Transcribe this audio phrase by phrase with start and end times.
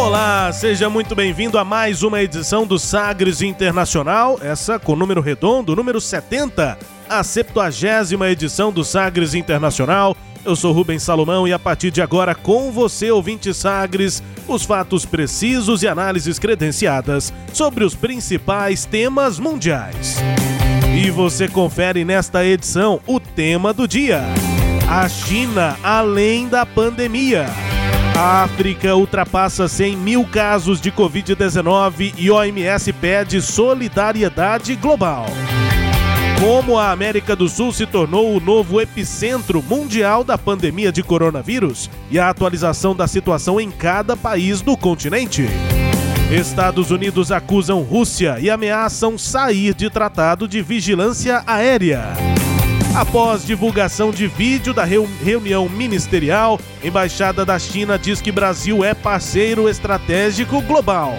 [0.00, 5.76] Olá, seja muito bem-vindo a mais uma edição do Sagres Internacional, essa com número redondo,
[5.76, 10.16] número 70, a 70 edição do Sagres Internacional.
[10.42, 15.04] Eu sou Rubens Salomão e a partir de agora, com você, ouvinte Sagres, os fatos
[15.04, 20.16] precisos e análises credenciadas sobre os principais temas mundiais.
[20.96, 24.22] E você confere nesta edição o tema do dia:
[24.88, 27.69] a China além da pandemia.
[28.20, 35.24] A África ultrapassa 100 mil casos de Covid-19 e OMS pede solidariedade global.
[36.38, 41.88] Como a América do Sul se tornou o novo epicentro mundial da pandemia de coronavírus
[42.10, 45.46] e a atualização da situação em cada país do continente.
[46.30, 52.12] Estados Unidos acusam Rússia e ameaçam sair de tratado de vigilância aérea.
[52.94, 59.68] Após divulgação de vídeo da reunião ministerial, Embaixada da China diz que Brasil é parceiro
[59.68, 61.14] estratégico global.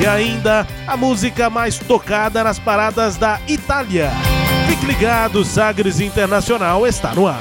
[0.00, 4.10] E ainda a música mais tocada nas paradas da Itália.
[4.68, 7.40] Fique ligado, Sagres Internacional está no ar.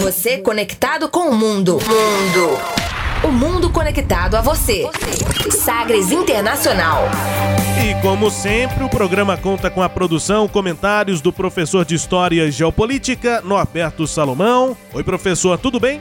[0.00, 1.78] Você conectado com o mundo.
[1.86, 2.87] Mundo.
[3.24, 4.88] O mundo conectado a você.
[5.50, 7.02] Sagres Internacional.
[7.84, 12.50] E como sempre, o programa conta com a produção, comentários do professor de História e
[12.52, 14.76] Geopolítica, Norberto Salomão.
[14.94, 16.00] Oi, professor, tudo bem?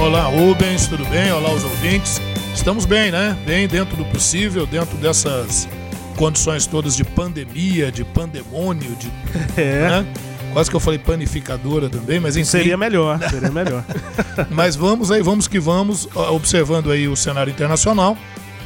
[0.00, 1.30] Olá, Rubens, tudo bem?
[1.32, 2.20] Olá, os ouvintes.
[2.54, 3.36] Estamos bem, né?
[3.44, 5.68] Bem dentro do possível, dentro dessas
[6.16, 9.10] condições todas de pandemia, de pandemônio, de.
[9.60, 9.88] É.
[9.88, 10.06] Né?
[10.54, 12.48] Quase que eu falei panificadora também, mas enfim.
[12.48, 13.84] Seria melhor, seria melhor.
[14.50, 18.16] mas vamos aí, vamos que vamos, observando aí o cenário internacional,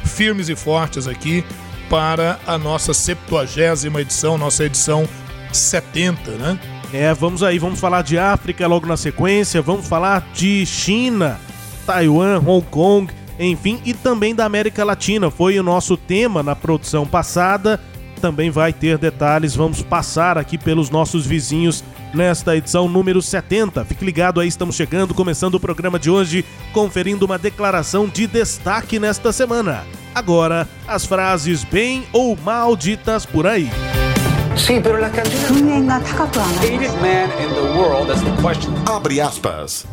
[0.05, 1.43] firmes e fortes aqui
[1.89, 5.09] para a nossa 70 edição, nossa edição
[5.51, 6.59] 70, né?
[6.93, 11.39] É, vamos aí, vamos falar de África logo na sequência, vamos falar de China,
[11.87, 15.31] Taiwan, Hong Kong, enfim, e também da América Latina.
[15.31, 17.79] Foi o nosso tema na produção passada
[18.19, 19.55] também vai ter detalhes.
[19.55, 23.83] Vamos passar aqui pelos nossos vizinhos nesta edição número 70.
[23.85, 28.99] Fique ligado aí, estamos chegando, começando o programa de hoje, conferindo uma declaração de destaque
[28.99, 29.83] nesta semana.
[30.13, 33.69] Agora, as frases bem ou mal ditas por aí.
[38.85, 39.87] Abre aspas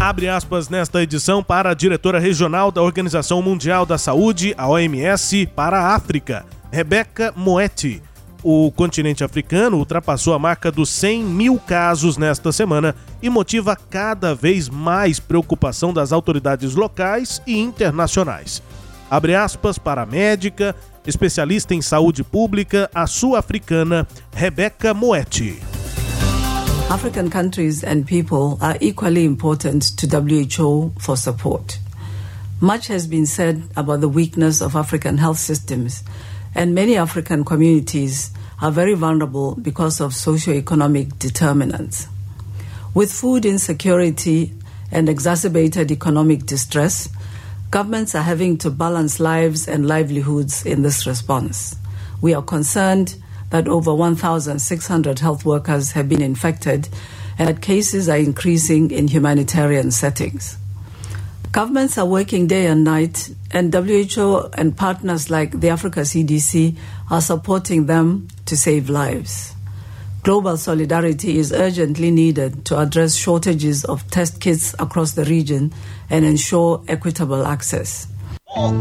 [0.00, 5.46] abre aspas nesta edição para a diretora regional da Organização Mundial da Saúde, a OMS,
[5.54, 8.02] para a África, Rebeca Moetti.
[8.42, 14.34] O continente africano ultrapassou a marca dos 100 mil casos nesta semana e motiva cada
[14.34, 18.62] vez mais preocupação das autoridades locais e internacionais.
[19.10, 20.76] Abre aspas para a médica,
[21.06, 25.75] especialista em saúde pública, a sul-africana Rebeca Moetti.
[26.88, 31.80] African countries and people are equally important to WHO for support.
[32.60, 36.04] Much has been said about the weakness of African health systems,
[36.54, 38.30] and many African communities
[38.62, 42.06] are very vulnerable because of socio-economic determinants.
[42.94, 44.54] With food insecurity
[44.92, 47.08] and exacerbated economic distress,
[47.72, 51.74] governments are having to balance lives and livelihoods in this response.
[52.22, 53.16] We are concerned
[53.50, 56.88] that over 1,600 health workers have been infected
[57.38, 60.58] and that cases are increasing in humanitarian settings.
[61.52, 66.76] Governments are working day and night, and WHO and partners like the Africa CDC
[67.10, 69.54] are supporting them to save lives.
[70.22, 75.72] Global solidarity is urgently needed to address shortages of test kits across the region
[76.10, 78.08] and ensure equitable access.
[78.54, 78.72] Oh,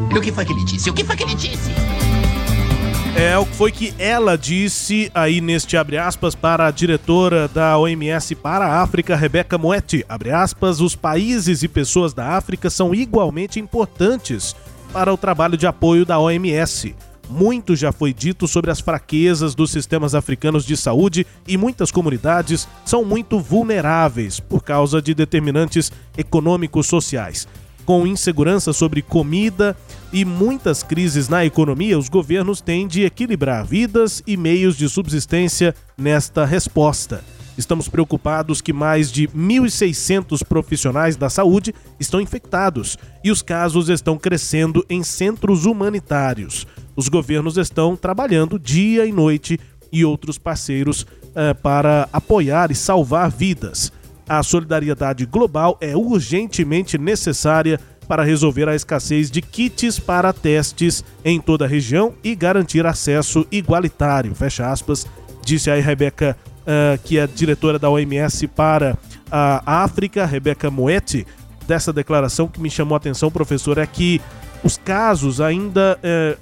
[3.17, 7.77] É o que foi que ela disse aí neste abre aspas para a diretora da
[7.77, 10.05] OMS para a África, Rebeca Moetti.
[10.09, 14.53] Abre aspas, os países e pessoas da África são igualmente importantes
[14.91, 16.93] para o trabalho de apoio da OMS.
[17.29, 22.67] Muito já foi dito sobre as fraquezas dos sistemas africanos de saúde e muitas comunidades
[22.83, 27.47] são muito vulneráveis por causa de determinantes econômicos sociais
[27.85, 29.77] com insegurança sobre comida
[30.15, 35.75] e muitas crises na economia, os governos têm de equilibrar vidas e meios de subsistência
[35.97, 37.21] nesta resposta.
[37.57, 44.17] Estamos preocupados que mais de 1.600 profissionais da saúde estão infectados e os casos estão
[44.17, 46.65] crescendo em centros humanitários.
[46.95, 49.59] Os governos estão trabalhando dia e noite
[49.91, 53.91] e outros parceiros eh, para apoiar e salvar vidas.
[54.27, 61.39] A solidariedade global é urgentemente necessária para resolver a escassez de kits para testes em
[61.39, 64.33] toda a região e garantir acesso igualitário.
[64.35, 65.05] Fecha aspas,
[65.43, 68.97] disse aí Rebeca, uh, que é diretora da OMS para
[69.31, 71.25] a África, Rebeca Moetti.
[71.67, 74.21] Dessa declaração que me chamou a atenção, professor, é que
[74.63, 76.37] os casos ainda, é,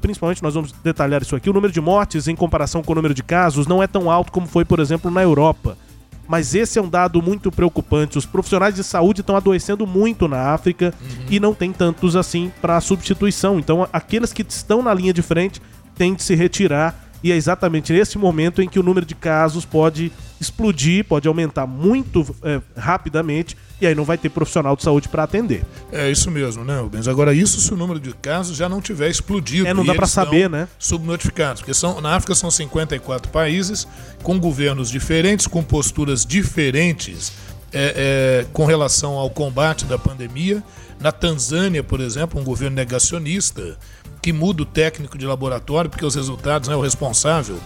[0.00, 3.14] principalmente nós vamos detalhar isso aqui, o número de mortes em comparação com o número
[3.14, 5.76] de casos não é tão alto como foi, por exemplo, na Europa
[6.26, 8.18] mas esse é um dado muito preocupante.
[8.18, 11.26] Os profissionais de saúde estão adoecendo muito na África uhum.
[11.30, 13.58] e não tem tantos assim para substituição.
[13.58, 15.60] Então, aqueles que estão na linha de frente
[15.94, 19.64] têm de se retirar e é exatamente nesse momento em que o número de casos
[19.64, 25.08] pode explodir, pode aumentar muito é, rapidamente e aí não vai ter profissional de saúde
[25.08, 25.64] para atender.
[25.92, 27.08] É isso mesmo, né, Rubens?
[27.08, 29.66] Agora, isso se o número de casos já não tiver explodido.
[29.66, 30.68] É, não dá para saber, né?
[30.78, 33.86] Subnotificados, porque são, na África são 54 países
[34.22, 37.32] com governos diferentes, com posturas diferentes
[37.72, 40.62] é, é, com relação ao combate da pandemia.
[41.00, 43.76] Na Tanzânia, por exemplo, um governo negacionista
[44.22, 47.58] que muda o técnico de laboratório, porque os resultados, né, o responsável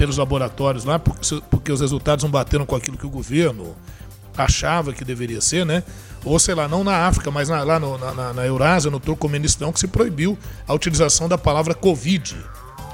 [0.00, 3.76] pelos laboratórios lá, porque, porque os resultados não bateram com aquilo que o governo
[4.34, 5.82] achava que deveria ser, né?
[6.24, 9.70] Ou sei lá, não na África, mas na, lá no, na, na, Eurásia, no Turcomenistão,
[9.70, 12.34] que se proibiu a utilização da palavra Covid.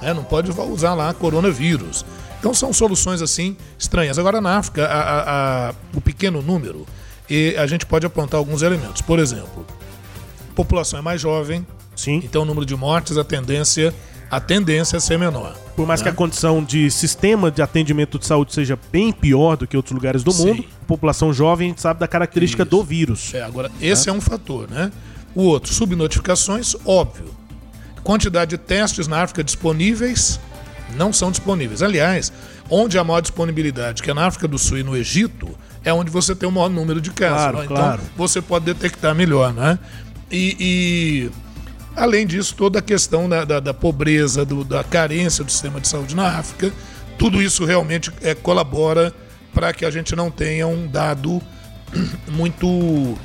[0.02, 0.12] Né?
[0.12, 2.04] Não pode usar lá coronavírus.
[2.40, 4.18] Então são soluções assim estranhas.
[4.18, 6.84] Agora na África, a, a, a, o pequeno número,
[7.30, 9.00] e a gente pode apontar alguns elementos.
[9.00, 9.64] Por exemplo,
[10.50, 11.64] a população é mais jovem,
[11.96, 12.20] Sim.
[12.22, 13.92] Então, o número de mortes, a tendência,
[14.31, 15.56] a tendência é ser menor.
[15.76, 16.05] Por mais né?
[16.05, 19.94] que a condição de sistema de atendimento de saúde seja bem pior do que outros
[19.94, 20.46] lugares do Sim.
[20.46, 22.70] mundo, a população jovem a gente sabe da característica Isso.
[22.70, 23.34] do vírus.
[23.34, 24.12] É, agora, esse é.
[24.12, 24.90] é um fator, né?
[25.34, 27.26] O outro, subnotificações, óbvio.
[28.02, 30.40] Quantidade de testes na África disponíveis
[30.96, 31.82] não são disponíveis.
[31.82, 32.32] Aliás,
[32.70, 35.49] onde há maior disponibilidade, que é na África do Sul e no Egito,
[35.84, 37.37] é onde você tem o maior número de casos.
[37.37, 37.64] Claro, né?
[37.64, 38.02] Então claro.
[38.17, 39.78] você pode detectar melhor, né?
[40.31, 41.31] E, e
[41.96, 45.88] Além disso, toda a questão da, da, da pobreza, do, da carência do sistema de
[45.88, 46.70] saúde na África,
[47.19, 49.14] tudo isso realmente é, colabora
[49.54, 51.40] para que a gente não tenha um dado
[52.28, 53.16] muito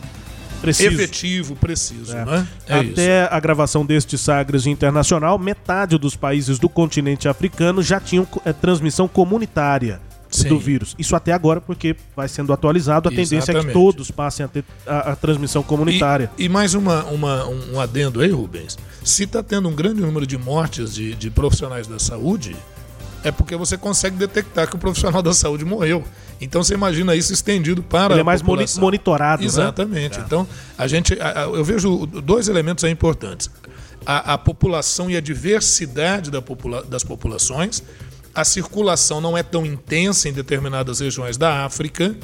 [0.62, 0.94] preciso.
[0.94, 2.16] efetivo, preciso.
[2.16, 2.26] É.
[2.26, 2.48] Né?
[2.66, 3.34] É Até isso.
[3.34, 9.08] a gravação deste Sagres Internacional, metade dos países do continente africano já tinham é, transmissão
[9.08, 10.00] comunitária.
[10.32, 10.50] Sim.
[10.50, 10.96] do vírus.
[10.98, 13.30] Isso até agora, porque vai sendo atualizado, a Exatamente.
[13.30, 16.32] tendência é que todos passem a ter a, a transmissão comunitária.
[16.38, 18.78] E, e mais uma, uma, um adendo aí, Rubens.
[19.04, 22.56] Se está tendo um grande número de mortes de, de profissionais da saúde,
[23.24, 26.04] é porque você consegue detectar que o profissional da saúde morreu.
[26.40, 29.48] Então você imagina isso estendido para Ele é mais monitorado, né?
[29.48, 30.18] Exatamente.
[30.18, 30.24] Né?
[30.26, 30.48] Então,
[30.78, 31.16] a gente,
[31.54, 33.50] eu vejo dois elementos aí importantes.
[34.04, 37.84] A, a população e a diversidade da popula das populações
[38.34, 42.16] a circulação não é tão intensa em determinadas regiões da África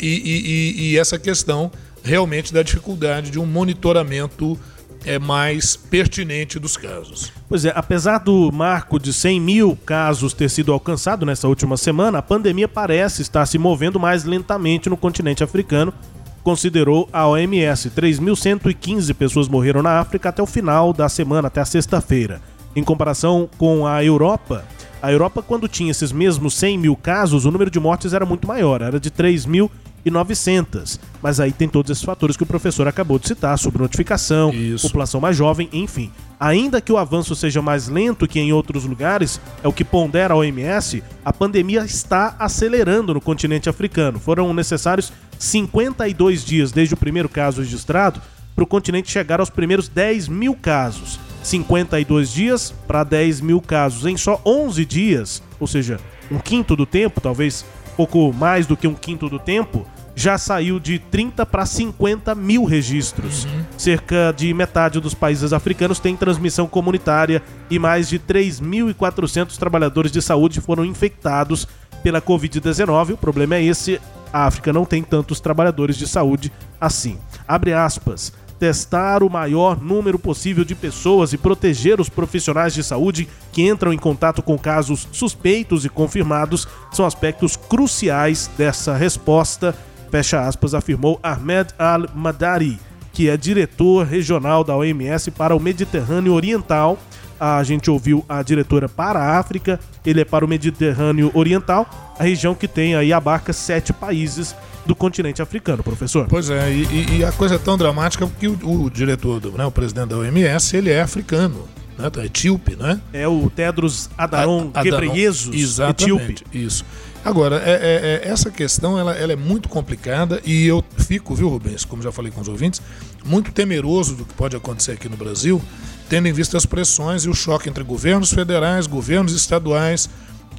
[0.00, 1.70] e, e, e essa questão
[2.02, 4.58] realmente da dificuldade de um monitoramento
[5.04, 7.32] é mais pertinente dos casos.
[7.48, 12.18] Pois é, apesar do marco de 100 mil casos ter sido alcançado nessa última semana,
[12.18, 15.94] a pandemia parece estar se movendo mais lentamente no continente africano,
[16.42, 17.90] considerou a OMS.
[17.90, 22.40] 3.115 pessoas morreram na África até o final da semana, até a sexta-feira.
[22.74, 24.64] Em comparação com a Europa,
[25.00, 28.48] a Europa, quando tinha esses mesmos 100 mil casos, o número de mortes era muito
[28.48, 30.98] maior, era de 3.900.
[31.22, 34.86] Mas aí tem todos esses fatores que o professor acabou de citar, sobre notificação, Isso.
[34.86, 36.10] população mais jovem, enfim.
[36.40, 40.34] Ainda que o avanço seja mais lento que em outros lugares, é o que pondera
[40.34, 44.18] a OMS, a pandemia está acelerando no continente africano.
[44.18, 48.20] Foram necessários 52 dias desde o primeiro caso registrado
[48.54, 51.20] para o continente chegar aos primeiros 10 mil casos.
[51.48, 55.98] 52 dias para 10 mil casos em só 11 dias, ou seja,
[56.30, 57.64] um quinto do tempo, talvez
[57.96, 62.64] pouco mais do que um quinto do tempo, já saiu de 30 para 50 mil
[62.64, 63.44] registros.
[63.44, 63.64] Uhum.
[63.76, 70.20] Cerca de metade dos países africanos tem transmissão comunitária e mais de 3.400 trabalhadores de
[70.20, 71.68] saúde foram infectados
[72.02, 73.12] pela Covid-19.
[73.12, 74.00] O problema é esse:
[74.32, 77.16] a África não tem tantos trabalhadores de saúde assim.
[77.46, 83.28] Abre aspas testar o maior número possível de pessoas e proteger os profissionais de saúde
[83.52, 89.74] que entram em contato com casos suspeitos e confirmados são aspectos cruciais dessa resposta,
[90.10, 92.78] fecha aspas, afirmou Ahmed Al-Madari,
[93.12, 96.98] que é diretor regional da OMS para o Mediterrâneo Oriental.
[97.40, 101.88] A gente ouviu a diretora para a África, ele é para o Mediterrâneo Oriental,
[102.18, 104.54] a região que tem aí abarca sete países
[104.88, 106.26] do continente africano, professor.
[106.30, 109.66] Pois é, e, e a coisa é tão dramática porque o, o diretor, do, né,
[109.66, 111.68] o presidente da OMS, ele é africano,
[111.98, 112.98] né, tá, etíope, né?
[113.12, 116.58] É o Tedros Adhanom Ghebreyesus, Exatamente, etíope.
[116.58, 116.86] isso.
[117.22, 121.50] Agora, é, é, é, essa questão ela, ela, é muito complicada e eu fico, viu,
[121.50, 122.80] Rubens, como já falei com os ouvintes,
[123.26, 125.60] muito temeroso do que pode acontecer aqui no Brasil,
[126.08, 130.08] tendo em vista as pressões e o choque entre governos federais, governos estaduais,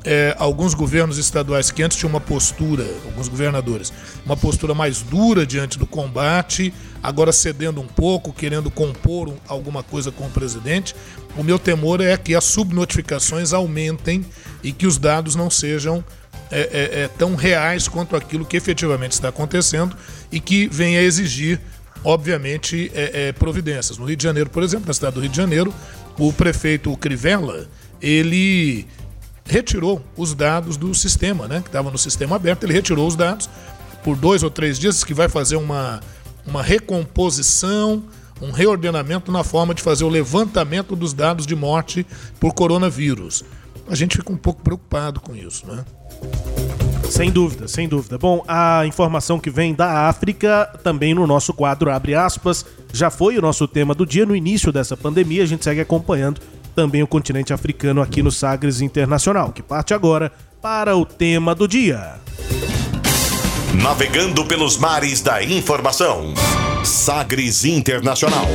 [0.03, 3.91] é, alguns governos estaduais que antes tinham uma postura, alguns governadores,
[4.25, 9.83] uma postura mais dura diante do combate, agora cedendo um pouco, querendo compor um, alguma
[9.83, 10.95] coisa com o presidente.
[11.37, 14.25] O meu temor é que as subnotificações aumentem
[14.63, 16.03] e que os dados não sejam
[16.51, 19.95] é, é, é tão reais quanto aquilo que efetivamente está acontecendo
[20.31, 21.59] e que venha a exigir,
[22.03, 23.97] obviamente, é, é, providências.
[23.97, 25.73] No Rio de Janeiro, por exemplo, na cidade do Rio de Janeiro,
[26.17, 27.67] o prefeito Crivella,
[28.01, 28.87] ele
[29.49, 31.61] retirou os dados do sistema, né?
[31.61, 33.49] Que estava no sistema aberto, ele retirou os dados
[34.03, 35.99] por dois ou três dias, que vai fazer uma,
[36.45, 38.03] uma recomposição,
[38.41, 42.05] um reordenamento na forma de fazer o levantamento dos dados de morte
[42.39, 43.43] por coronavírus.
[43.89, 45.83] A gente fica um pouco preocupado com isso, né?
[47.09, 48.19] Sem dúvida, sem dúvida.
[48.19, 52.63] Bom, a informação que vem da África, também no nosso quadro abre aspas,
[52.93, 56.39] já foi o nosso tema do dia no início dessa pandemia, a gente segue acompanhando
[56.75, 61.67] também o continente africano aqui no Sagres Internacional, que parte agora para o tema do
[61.67, 62.15] dia.
[63.81, 66.33] Navegando pelos mares da informação.
[66.83, 68.45] Sagres Internacional.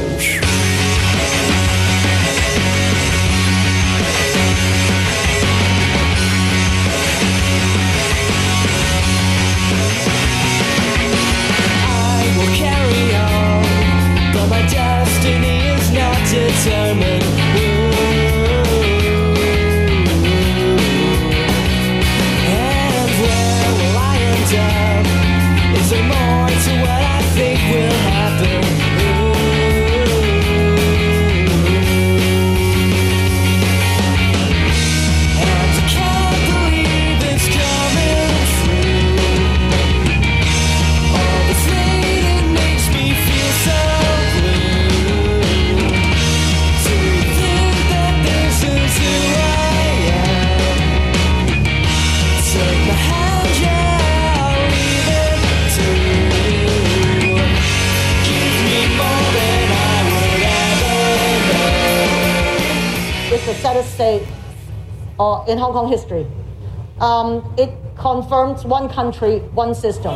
[63.65, 64.27] In the state
[65.19, 66.27] or in Hong Kong history.
[67.01, 70.15] Um, it confirms one country, one system.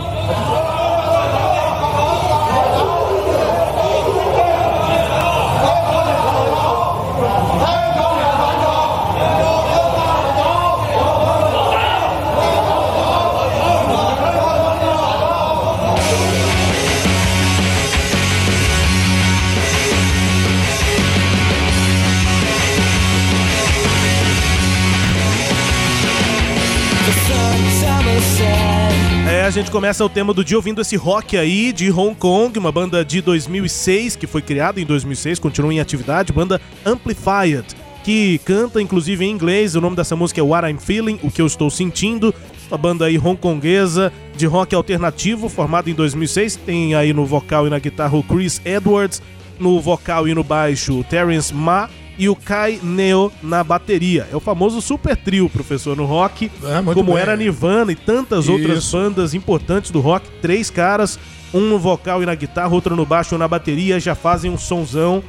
[29.48, 32.70] A gente começa o tema do dia ouvindo esse rock aí de Hong Kong, uma
[32.70, 37.64] banda de 2006 que foi criada em 2006, continua em atividade, banda Amplified,
[38.04, 39.74] que canta inclusive em inglês.
[39.74, 42.34] O nome dessa música é What I'm Feeling, o que eu estou sentindo.
[42.70, 46.56] Uma banda aí hongkonguesa de rock alternativo, formada em 2006.
[46.56, 49.22] Tem aí no vocal e na guitarra o Chris Edwards,
[49.58, 54.26] no vocal e no baixo Terence Ma e o Kai Neo na bateria.
[54.30, 57.22] É o famoso super trio, professor, no rock, é, como bem.
[57.22, 58.52] era Nirvana e tantas Isso.
[58.52, 60.28] outras bandas importantes do rock.
[60.42, 61.18] Três caras,
[61.54, 64.58] um no vocal e na guitarra, outro no baixo e na bateria, já fazem um
[64.58, 65.22] sonzão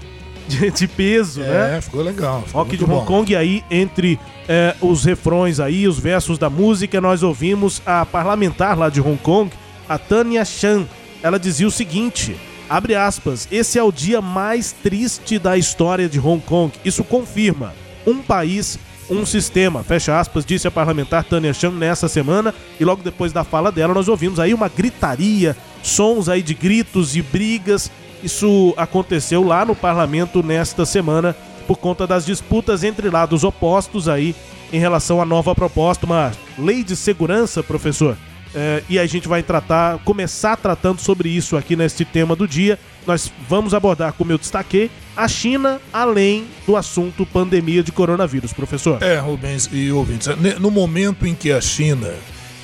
[0.48, 1.77] de, de peso, é, né?
[1.77, 2.41] É, ficou legal.
[2.41, 3.05] Ficou rock de Hong bom.
[3.05, 8.03] Kong, e aí entre é, os refrões aí, os versos da música, nós ouvimos a
[8.03, 9.51] parlamentar lá de Hong Kong,
[9.88, 10.88] a Tanya Chan.
[11.22, 12.36] Ela dizia o seguinte...
[12.70, 16.72] Abre aspas, esse é o dia mais triste da história de Hong Kong.
[16.86, 17.74] Isso confirma.
[18.06, 18.78] Um país,
[19.10, 19.84] um sistema.
[19.84, 22.54] Fecha aspas, disse a parlamentar Tânia Chan nessa semana.
[22.80, 27.16] E logo depois da fala dela, nós ouvimos aí uma gritaria, sons aí de gritos
[27.16, 27.90] e brigas.
[28.24, 31.36] Isso aconteceu lá no parlamento nesta semana
[31.66, 34.36] por conta das disputas entre lados opostos aí
[34.72, 38.16] em relação à nova proposta, uma lei de segurança, professor,
[38.53, 42.79] é, e a gente vai tratar, começar tratando sobre isso aqui neste tema do dia.
[43.06, 49.01] Nós vamos abordar, como eu destaquei, a China além do assunto pandemia de coronavírus, professor.
[49.01, 50.27] É, Rubens e ouvintes,
[50.60, 52.12] no momento em que a China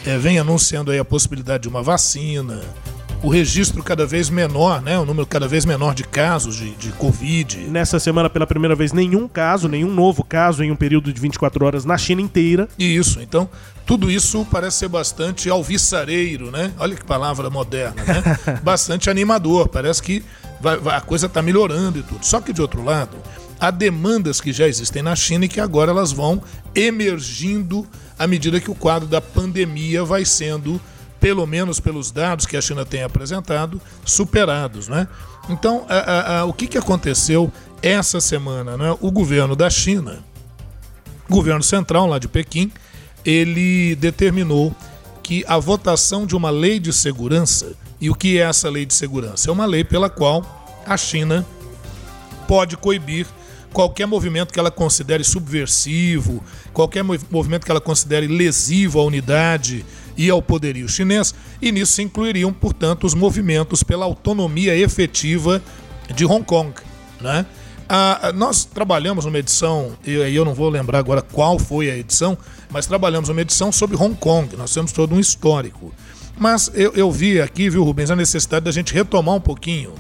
[0.05, 2.61] é, vem anunciando aí a possibilidade de uma vacina,
[3.23, 4.99] o registro cada vez menor, né?
[4.99, 7.57] O número cada vez menor de casos de, de Covid.
[7.69, 11.65] Nessa semana, pela primeira vez, nenhum caso, nenhum novo caso em um período de 24
[11.65, 12.67] horas na China inteira.
[12.77, 13.49] Isso, então,
[13.85, 16.71] tudo isso parece ser bastante alvissareiro, né?
[16.77, 18.59] Olha que palavra moderna, né?
[18.61, 19.67] bastante animador.
[19.67, 20.23] Parece que
[20.59, 22.25] vai, vai, a coisa está melhorando e tudo.
[22.25, 23.17] Só que, de outro lado,
[23.59, 26.41] há demandas que já existem na China e que agora elas vão
[26.73, 30.79] emergindo à medida que o quadro da pandemia vai sendo
[31.19, 34.87] pelo menos pelos dados que a China tem apresentado, superados.
[34.87, 35.07] Né?
[35.49, 38.77] Então, a, a, a, o que, que aconteceu essa semana?
[38.77, 38.95] Né?
[39.01, 40.19] O governo da China,
[41.29, 42.71] governo central lá de Pequim,
[43.23, 44.75] ele determinou
[45.23, 48.93] que a votação de uma lei de segurança, e o que é essa lei de
[48.93, 49.49] segurança?
[49.49, 50.43] É uma lei pela qual
[50.85, 51.43] a China
[52.47, 53.25] pode coibir
[53.73, 59.85] qualquer movimento que ela considere subversivo, qualquer movimento que ela considere lesivo à unidade
[60.17, 65.61] e ao poderio chinês, e nisso se incluiriam, portanto, os movimentos pela autonomia efetiva
[66.13, 66.73] de Hong Kong.
[67.19, 67.45] Né?
[67.87, 72.37] Ah, nós trabalhamos numa edição, e eu não vou lembrar agora qual foi a edição,
[72.69, 75.93] mas trabalhamos uma edição sobre Hong Kong, nós temos todo um histórico.
[76.37, 79.93] Mas eu, eu vi aqui, viu, Rubens, a necessidade da gente retomar um pouquinho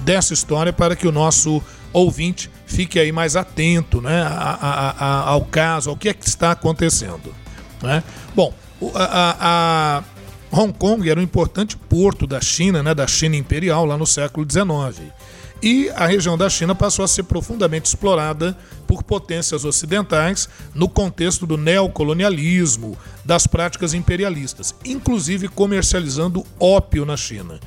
[0.00, 5.28] dessa história para que o nosso ouvinte fique aí mais atento né, a, a, a,
[5.30, 7.34] ao caso, ao que é que está acontecendo.
[7.82, 8.02] Né?
[8.34, 8.52] Bom,
[8.94, 10.04] a, a,
[10.50, 14.46] Hong Kong era um importante porto da China, né, da China imperial, lá no século
[14.50, 15.12] XIX.
[15.60, 18.56] E a região da China passou a ser profundamente explorada
[18.86, 27.58] por potências ocidentais no contexto do neocolonialismo, das práticas imperialistas, inclusive comercializando ópio na China.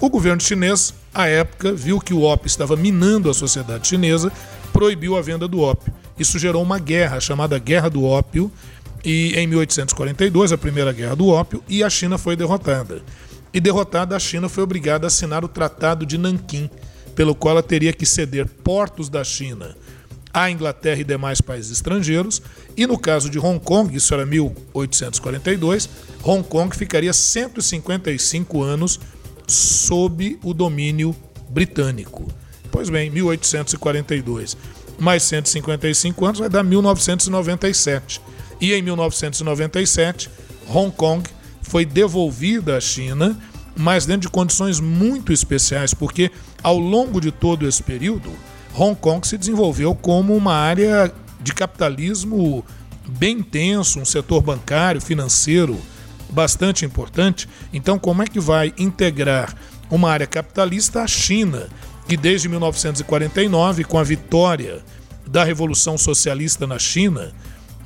[0.00, 4.32] O governo chinês, à época, viu que o ópio estava minando a sociedade chinesa,
[4.72, 5.92] proibiu a venda do ópio.
[6.18, 8.50] Isso gerou uma guerra chamada Guerra do Ópio,
[9.04, 13.02] e em 1842, a Primeira Guerra do Ópio, e a China foi derrotada.
[13.52, 16.70] E derrotada, a China foi obrigada a assinar o Tratado de Nanquim,
[17.14, 19.76] pelo qual ela teria que ceder portos da China
[20.32, 22.42] à Inglaterra e demais países estrangeiros.
[22.76, 25.88] E no caso de Hong Kong, isso era 1842,
[26.24, 28.98] Hong Kong ficaria 155 anos
[29.46, 31.14] sob o domínio
[31.48, 32.26] britânico.
[32.72, 34.56] Pois bem, 1842
[34.98, 38.20] mais 155 anos vai dar 1997.
[38.60, 40.30] E em 1997,
[40.68, 41.28] Hong Kong
[41.62, 43.36] foi devolvida à China,
[43.76, 46.30] mas dentro de condições muito especiais, porque
[46.62, 48.30] ao longo de todo esse período,
[48.76, 52.64] Hong Kong se desenvolveu como uma área de capitalismo
[53.06, 55.78] bem intenso, um setor bancário, financeiro
[56.30, 57.48] bastante importante.
[57.72, 59.54] Então, como é que vai integrar
[59.90, 61.68] uma área capitalista à China,
[62.08, 64.82] que desde 1949, com a vitória
[65.26, 67.32] da Revolução Socialista na China,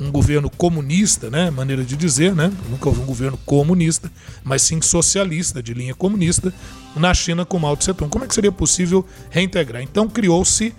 [0.00, 4.10] um governo comunista, né, maneira de dizer, né, nunca houve um governo comunista,
[4.44, 6.52] mas sim socialista, de linha comunista,
[6.94, 8.10] na China com Mao Tse Tung.
[8.10, 9.82] Como é que seria possível reintegrar?
[9.82, 10.74] Então criou-se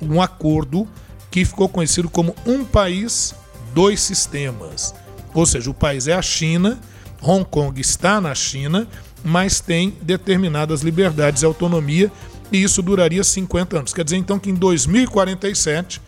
[0.00, 0.88] um acordo
[1.30, 3.34] que ficou conhecido como um país,
[3.72, 4.94] dois sistemas.
[5.32, 6.78] Ou seja, o país é a China,
[7.20, 8.86] Hong Kong está na China,
[9.24, 12.12] mas tem determinadas liberdades e autonomia,
[12.52, 13.94] e isso duraria 50 anos.
[13.94, 16.00] Quer dizer então que em 2047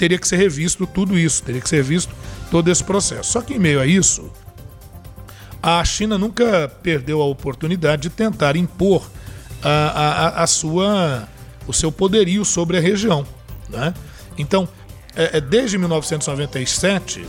[0.00, 2.14] teria que ser revisto tudo isso, teria que ser visto
[2.50, 3.32] todo esse processo.
[3.32, 4.32] Só que em meio a isso,
[5.62, 9.06] a China nunca perdeu a oportunidade de tentar impor
[9.62, 11.28] a, a, a sua,
[11.66, 13.26] o seu poderio sobre a região.
[13.68, 13.92] Né?
[14.38, 14.66] Então,
[15.14, 17.26] é, é desde 1997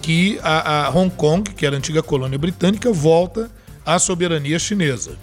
[0.00, 3.50] que a, a Hong Kong, que era antiga colônia britânica, volta
[3.84, 5.18] à soberania chinesa.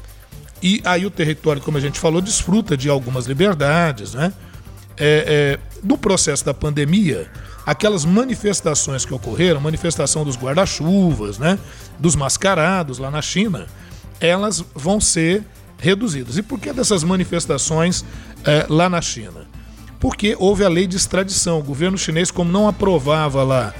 [0.62, 4.34] E aí o território, como a gente falou, desfruta de algumas liberdades, né?
[5.00, 7.32] É, é, no processo da pandemia,
[7.66, 11.58] aquelas manifestações que ocorreram, manifestação dos guarda-chuvas, né,
[11.98, 13.68] dos mascarados lá na China,
[14.20, 15.44] elas vão ser
[15.78, 16.38] reduzidas.
[16.38, 18.04] E por que dessas manifestações
[18.44, 19.48] é, lá na China?
[20.00, 21.60] Porque houve a lei de extradição.
[21.60, 23.74] O governo chinês, como não aprovava lá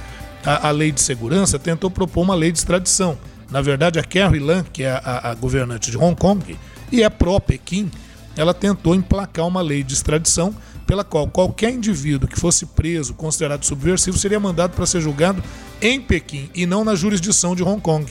[0.44, 3.18] a, a lei de segurança, tentou propor uma lei de extradição.
[3.50, 6.56] Na verdade, a Carrie Lam, que é a, a governante de Hong Kong
[6.92, 7.90] e é pró-Pequim,
[8.36, 10.54] ela tentou emplacar uma lei de extradição
[10.86, 15.42] pela qual qualquer indivíduo que fosse preso, considerado subversivo, seria mandado para ser julgado
[15.80, 18.10] em Pequim e não na jurisdição de Hong Kong.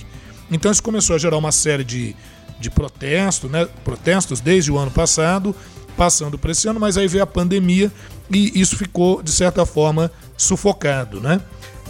[0.51, 2.15] Então isso começou a gerar uma série de,
[2.59, 3.67] de protestos, né?
[3.83, 5.55] protestos desde o ano passado,
[5.97, 7.91] passando para esse ano, mas aí veio a pandemia
[8.31, 11.19] e isso ficou, de certa forma, sufocado.
[11.19, 11.41] Né?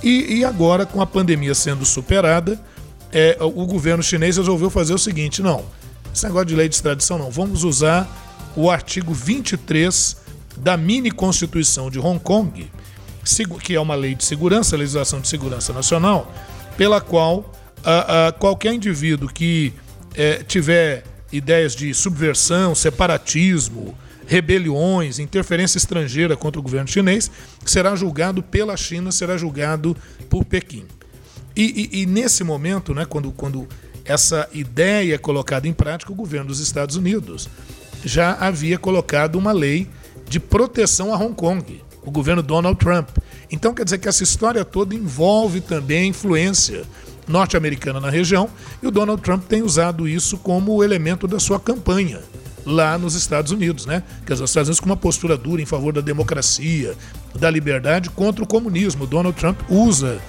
[0.02, 2.60] E, e agora, com a pandemia sendo superada,
[3.12, 5.64] é, o governo chinês resolveu fazer o seguinte: não,
[6.14, 8.08] esse negócio de lei de extradição não, vamos usar
[8.56, 10.18] o artigo 23
[10.58, 12.70] da mini Constituição de Hong Kong,
[13.64, 16.34] que é uma lei de segurança, legislação de segurança nacional,
[16.78, 17.54] pela qual
[18.40, 19.74] qualquer indivíduo que
[20.16, 23.96] é, tiver ideias de subversão, separatismo,
[24.26, 27.32] rebeliões, interferência estrangeira contra o governo chinês,
[27.66, 29.96] será julgado pela China, será julgado
[30.30, 30.86] por Pequim.
[31.56, 33.68] E, e, e nesse momento, né, quando, quando
[34.10, 37.48] essa ideia colocada em prática, o governo dos Estados Unidos
[38.04, 39.88] já havia colocado uma lei
[40.28, 43.08] de proteção a Hong Kong, o governo Donald Trump.
[43.52, 46.82] Então quer dizer que essa história toda envolve também a influência
[47.28, 48.50] norte-americana na região
[48.82, 52.20] e o Donald Trump tem usado isso como elemento da sua campanha
[52.66, 54.02] lá nos Estados Unidos, né?
[54.26, 56.96] Que os Estados Unidos com uma postura dura em favor da democracia,
[57.36, 59.04] da liberdade contra o comunismo.
[59.04, 60.20] O Donald Trump usa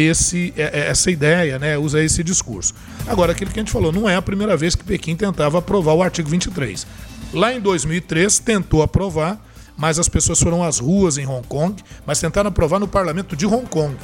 [0.00, 1.76] esse, é, é, essa ideia, né?
[1.76, 2.74] usa esse discurso.
[3.06, 5.94] Agora, aquilo que a gente falou, não é a primeira vez que Pequim tentava aprovar
[5.94, 6.86] o artigo 23.
[7.32, 9.44] Lá em 2003, tentou aprovar,
[9.76, 13.46] mas as pessoas foram às ruas em Hong Kong, mas tentaram aprovar no parlamento de
[13.46, 13.96] Hong Kong.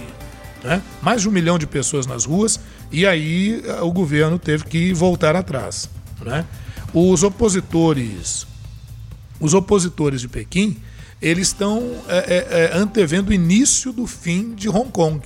[0.63, 0.83] Né?
[1.01, 2.59] Mais de um milhão de pessoas nas ruas,
[2.91, 5.89] e aí eh, o governo teve que voltar atrás.
[6.21, 6.45] Né?
[6.93, 8.47] Os opositores,
[9.41, 10.77] os opositores de Pequim,
[11.21, 15.21] eles estão é, é, antevendo o início do fim de Hong Kong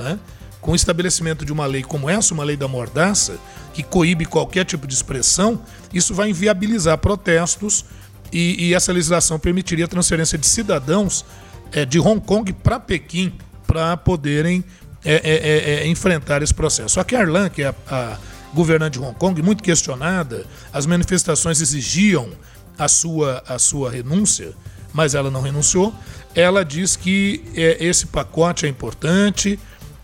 [0.00, 0.18] né?
[0.60, 3.38] com o estabelecimento de uma lei como essa, uma lei da mordaça,
[3.72, 5.60] que coíbe qualquer tipo de expressão,
[5.92, 7.84] isso vai inviabilizar protestos
[8.32, 11.24] e, e essa legislação permitiria a transferência de cidadãos
[11.72, 13.32] é, de Hong Kong para Pequim
[13.66, 14.64] para poderem
[15.04, 16.94] é, é, enfrentar esse processo.
[16.94, 18.18] Só que a Arlan, que é a, a
[18.52, 22.28] governante de Hong Kong, muito questionada, as manifestações exigiam
[22.76, 24.52] a sua, a sua renúncia,
[24.92, 25.94] mas ela não renunciou.
[26.34, 29.58] Ela diz que esse pacote é importante,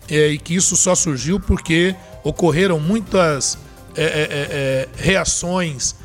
[0.09, 3.57] é, e que isso só surgiu porque ocorreram muitas
[3.95, 5.95] é, é, é, é, reações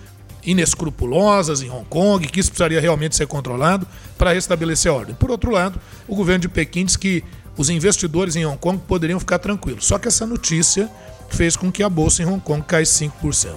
[0.44, 3.86] inescrupulosas em Hong Kong, que isso precisaria realmente ser controlado
[4.18, 5.14] para restabelecer a ordem.
[5.14, 7.22] Por outro lado, o governo de Pequim diz que
[7.56, 9.86] os investidores em Hong Kong poderiam ficar tranquilos.
[9.86, 10.90] Só que essa notícia
[11.28, 13.54] fez com que a bolsa em Hong Kong caísse 5%.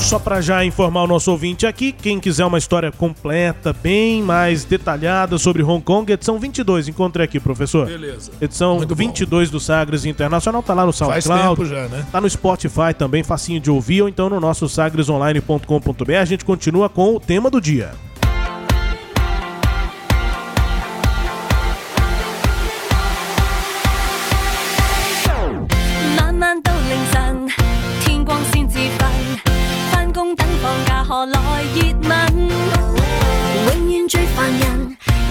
[0.00, 4.62] Só para já informar o nosso ouvinte aqui, quem quiser uma história completa, bem mais
[4.64, 7.86] detalhada sobre Hong Kong, edição 22, encontrei aqui, professor.
[7.86, 8.30] Beleza.
[8.40, 8.94] Edição Muito bom.
[8.96, 11.56] 22 do Sagres Internacional, tá lá no Faz SoundCloud.
[11.56, 12.06] tempo já, né?
[12.12, 16.12] Tá no Spotify também, facinho de ouvir, ou então no nosso sagresonline.com.br.
[16.20, 17.92] A gente continua com o tema do dia.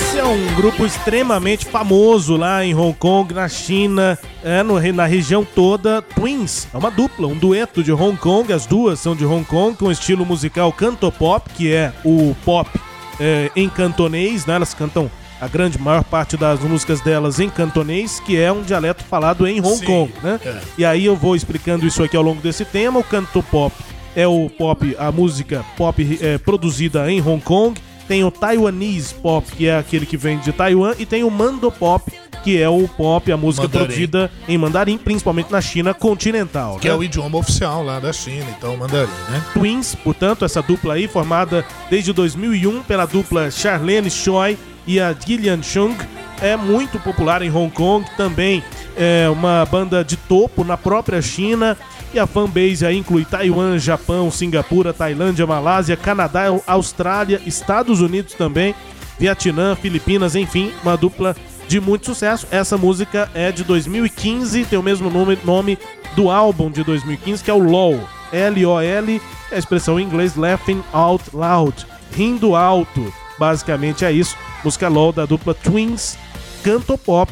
[0.00, 5.06] Esse é um grupo extremamente famoso lá em Hong Kong, na China, é, no, na
[5.06, 6.00] região toda.
[6.00, 8.52] Twins, é uma dupla, um dueto de Hong Kong.
[8.52, 12.70] As duas são de Hong Kong, com estilo musical cantopop, que é o pop
[13.18, 14.54] é, em cantonês, né?
[14.54, 19.02] Elas cantam a grande maior parte das músicas delas em cantonês, que é um dialeto
[19.02, 20.40] falado em Hong Sim, Kong, né?
[20.44, 20.60] é.
[20.78, 23.00] E aí eu vou explicando isso aqui ao longo desse tema.
[23.00, 23.74] O cantopop
[24.14, 27.80] é o pop, a música pop é, produzida em Hong Kong.
[28.08, 32.10] Tem o Taiwanese pop, que é aquele que vem de Taiwan, e tem o Mandopop,
[32.42, 33.84] que é o pop, a música Mandarim.
[33.84, 36.78] produzida em mandarim, principalmente na China continental.
[36.78, 36.94] Que né?
[36.94, 39.44] é o idioma oficial lá da China, então o mandarim, né?
[39.52, 45.62] Twins, portanto, essa dupla aí, formada desde 2001 pela dupla Charlene Choi e a Gillian
[45.62, 45.94] Chung,
[46.40, 48.62] é muito popular em Hong Kong, também
[48.96, 51.76] é uma banda de topo na própria China.
[52.12, 58.74] E a fanbase aí inclui Taiwan, Japão, Singapura, Tailândia, Malásia, Canadá, Austrália, Estados Unidos também,
[59.18, 62.46] Vietnã, Filipinas, enfim, uma dupla de muito sucesso.
[62.50, 65.78] Essa música é de 2015, tem o mesmo nome, nome
[66.16, 68.00] do álbum de 2015, que é o LOL.
[68.32, 73.12] L-O-L, é a expressão em inglês Laughing Out Loud, rindo alto.
[73.38, 74.36] Basicamente é isso.
[74.64, 76.18] Música LOL da dupla Twins,
[76.62, 77.30] canto pop.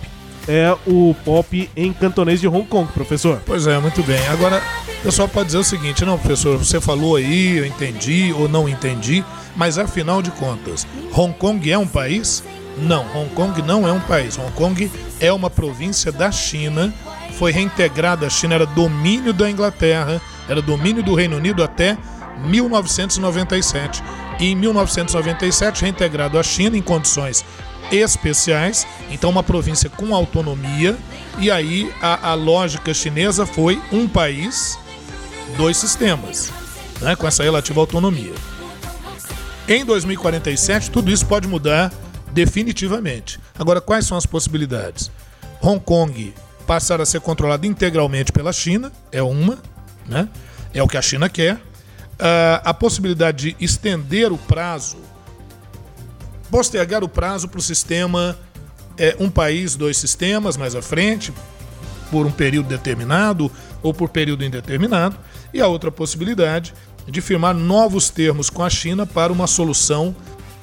[0.48, 3.42] É o pop em cantonês de Hong Kong, professor.
[3.44, 4.24] Pois é, muito bem.
[4.28, 4.62] Agora,
[5.00, 8.68] o pessoal pode dizer o seguinte: não, professor, você falou aí, eu entendi ou não
[8.68, 9.24] entendi,
[9.56, 12.44] mas afinal de contas, Hong Kong é um país?
[12.78, 14.38] Não, Hong Kong não é um país.
[14.38, 16.92] Hong Kong é uma província da China,
[17.32, 18.26] foi reintegrada.
[18.26, 21.96] A China era domínio da Inglaterra, era domínio do Reino Unido até
[22.44, 24.02] 1997.
[24.38, 27.44] E em 1997, reintegrado à China em condições
[27.90, 30.96] especiais, então uma província com autonomia,
[31.38, 34.78] e aí a, a lógica chinesa foi um país,
[35.56, 36.52] dois sistemas,
[37.00, 38.32] né, com essa relativa autonomia.
[39.68, 41.92] Em 2047, tudo isso pode mudar
[42.32, 43.40] definitivamente.
[43.58, 45.10] Agora, quais são as possibilidades?
[45.60, 46.34] Hong Kong
[46.66, 49.58] passar a ser controlado integralmente pela China, é uma,
[50.06, 50.28] né?
[50.74, 51.58] É o que a China quer.
[52.18, 54.98] Ah, a possibilidade de estender o prazo,
[56.50, 58.38] postergar o prazo para o sistema
[58.98, 61.32] é, um país, dois sistemas mais à frente,
[62.10, 63.50] por um período determinado
[63.82, 65.16] ou por período indeterminado,
[65.52, 66.74] e a outra possibilidade
[67.06, 70.14] de firmar novos termos com a China para uma solução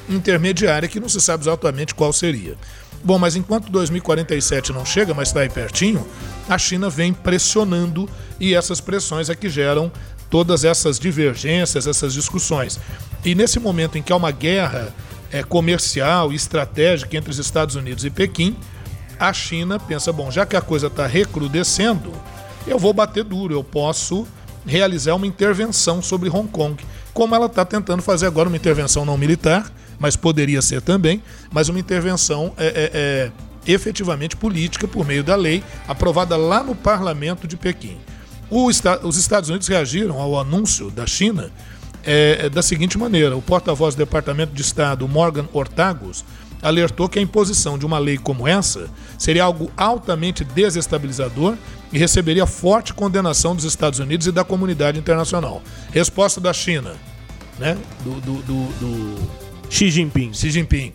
[0.09, 2.57] intermediária que não se sabe exatamente qual seria.
[3.03, 6.05] Bom, mas enquanto 2047 não chega, mas está aí pertinho,
[6.47, 9.91] a China vem pressionando e essas pressões é que geram
[10.29, 12.79] todas essas divergências, essas discussões.
[13.23, 14.93] E nesse momento em que há uma guerra
[15.33, 18.55] é, comercial e estratégica entre os Estados Unidos e Pequim,
[19.19, 22.13] a China pensa: bom, já que a coisa está recrudescendo,
[22.67, 24.27] eu vou bater duro, eu posso
[24.65, 26.81] realizar uma intervenção sobre Hong Kong,
[27.13, 29.69] como ela está tentando fazer agora uma intervenção não militar,
[29.99, 33.31] mas poderia ser também, mas uma intervenção é, é, é,
[33.73, 37.97] efetivamente política por meio da lei aprovada lá no parlamento de Pequim.
[38.49, 41.51] os Estados Unidos reagiram ao anúncio da China
[42.03, 46.23] é, da seguinte maneira: o porta-voz do Departamento de Estado, Morgan Ortagos,
[46.61, 51.55] alertou que a imposição de uma lei como essa seria algo altamente desestabilizador
[51.91, 55.61] e receberia forte condenação dos Estados Unidos e da comunidade internacional.
[55.91, 56.93] Resposta da China,
[57.59, 57.77] né?
[58.03, 59.29] Do, do, do, do
[59.69, 60.33] Xi Jinping.
[60.33, 60.93] Xi Jinping,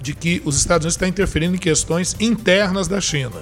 [0.00, 3.40] de que os Estados Unidos estão interferindo em questões internas da China.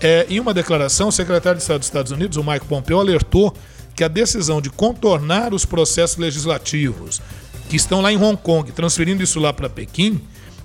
[0.00, 3.54] É, em uma declaração, o secretário de Estado dos Estados Unidos, o Mike Pompeo, alertou
[3.94, 7.20] que a decisão de contornar os processos legislativos
[7.68, 10.20] que estão lá em Hong Kong, transferindo isso lá para Pequim,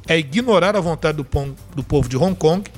[0.07, 1.27] é ignorar a vontade do,
[1.75, 2.69] do povo de Hong Kong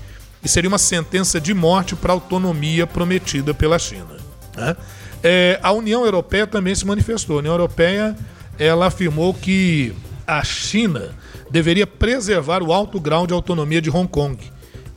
[0.43, 4.17] e seria uma sentença de morte para a autonomia prometida pela China.
[4.55, 4.75] Né?
[5.23, 7.38] É, a União Europeia também se manifestou.
[7.38, 8.15] A União Europeia
[8.57, 9.93] ela afirmou que
[10.25, 11.12] a China
[11.49, 14.38] deveria preservar o alto grau de autonomia de Hong Kong.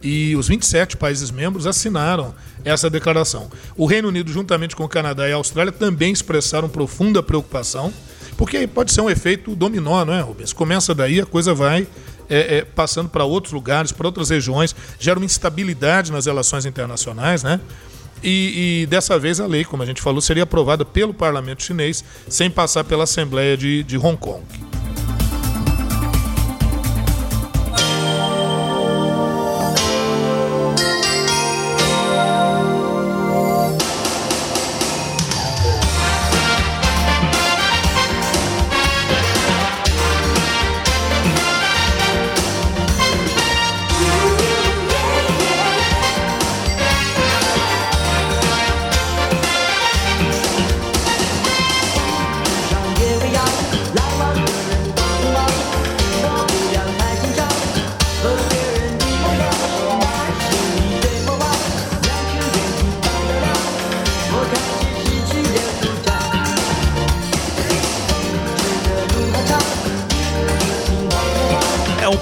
[0.02, 3.50] E os 27 países membros assinaram essa declaração.
[3.76, 7.92] O Reino Unido, juntamente com o Canadá e a Austrália, também expressaram profunda preocupação,
[8.36, 10.52] porque pode ser um efeito dominó, não é, Rubens?
[10.52, 11.86] Começa daí, a coisa vai
[12.28, 17.42] é, é, passando para outros lugares, para outras regiões, gera uma instabilidade nas relações internacionais,
[17.42, 17.60] né?
[18.22, 22.04] E, e, dessa vez a lei, como a gente falou, seria aprovada pelo parlamento chinês,
[22.28, 24.44] sem passar pela Assembleia de, de Hong Kong.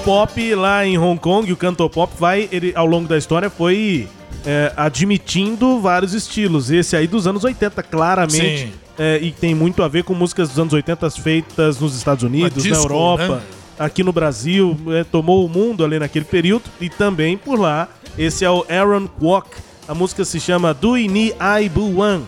[0.03, 4.07] Pop lá em Hong Kong, o cantor pop vai, ele ao longo da história foi
[4.45, 6.71] é, admitindo vários estilos.
[6.71, 8.73] Esse aí dos anos 80, claramente.
[8.97, 12.63] É, e tem muito a ver com músicas dos anos 80 feitas nos Estados Unidos,
[12.63, 13.41] disco, na Europa, né?
[13.77, 14.77] aqui no Brasil.
[14.89, 16.63] É, tomou o mundo ali naquele período.
[16.81, 17.87] E também por lá.
[18.17, 19.49] Esse é o Aaron Kwok.
[19.87, 22.21] A música se chama Do Ni Ai Bu Wan.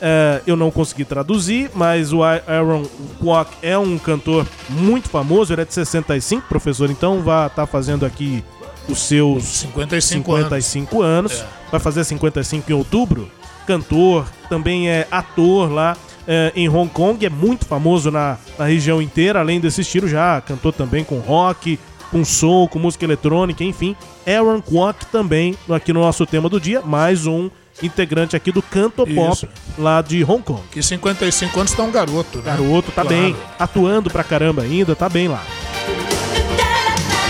[0.00, 2.84] É, eu não consegui traduzir, mas o Aaron
[3.18, 7.66] Kwok é um cantor muito famoso, ele é de 65, professor, então vai estar tá
[7.66, 8.44] fazendo aqui
[8.88, 11.32] os seus 55, 55 anos.
[11.32, 11.40] anos.
[11.40, 11.46] É.
[11.70, 13.30] Vai fazer 55 em outubro.
[13.66, 19.00] Cantor, também é ator lá é, em Hong Kong, é muito famoso na, na região
[19.00, 21.78] inteira, além desse estilo, já cantou também com rock,
[22.10, 23.96] com soul, com música eletrônica, enfim.
[24.26, 27.50] Aaron Kwok também aqui no nosso tema do dia, mais um
[27.82, 30.62] integrante aqui do Canto Pop lá de Hong Kong.
[30.70, 32.44] Que 55 anos tá um garoto, né?
[32.44, 33.08] Garoto, tá claro.
[33.08, 33.36] bem.
[33.58, 35.44] Atuando pra caramba ainda, tá bem lá.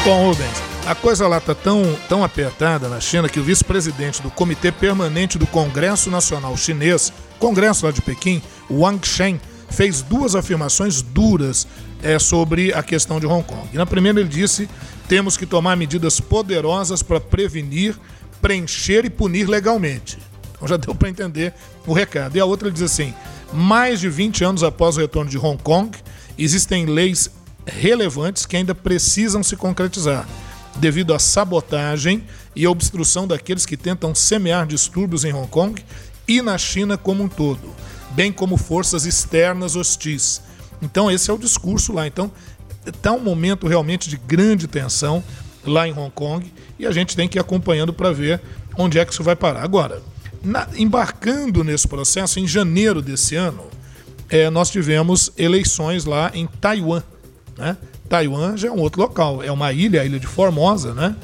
[0.05, 4.31] Bom, Rubens, a coisa lá tá tão, tão apertada na China que o vice-presidente do
[4.31, 11.03] Comitê Permanente do Congresso Nacional Chinês, Congresso lá de Pequim, Wang Shen, fez duas afirmações
[11.03, 11.67] duras
[12.03, 13.69] é, sobre a questão de Hong Kong.
[13.77, 14.69] Na primeira ele disse:
[15.09, 17.95] temos que tomar medidas poderosas para prevenir,
[18.41, 20.19] preencher e punir legalmente.
[20.59, 21.55] Então já deu para entender
[21.87, 22.37] o recado.
[22.37, 23.15] E a outra diz assim:
[23.53, 25.97] mais de 20 anos após o retorno de Hong Kong,
[26.37, 27.31] existem leis
[27.67, 30.29] relevantes que ainda precisam se concretizar,
[30.77, 32.25] devido à sabotagem
[32.57, 35.83] e obstrução daqueles que tentam semear distúrbios em Hong Kong
[36.27, 37.75] e na China como um todo,
[38.11, 40.43] bem como forças externas hostis.
[40.83, 42.07] Então esse é o discurso lá.
[42.07, 42.31] Então
[42.87, 45.23] está um momento realmente de grande tensão
[45.65, 48.41] lá em Hong Kong e a gente tem que ir acompanhando para ver
[48.77, 49.63] onde é que isso vai parar.
[49.63, 50.03] Agora,
[50.49, 53.65] na, embarcando nesse processo, em janeiro desse ano,
[54.31, 57.03] é, nós tivemos eleições lá em Taiwan.
[57.57, 57.77] Né?
[58.09, 61.15] Taiwan já é um outro local, é uma ilha, a ilha de Formosa, né?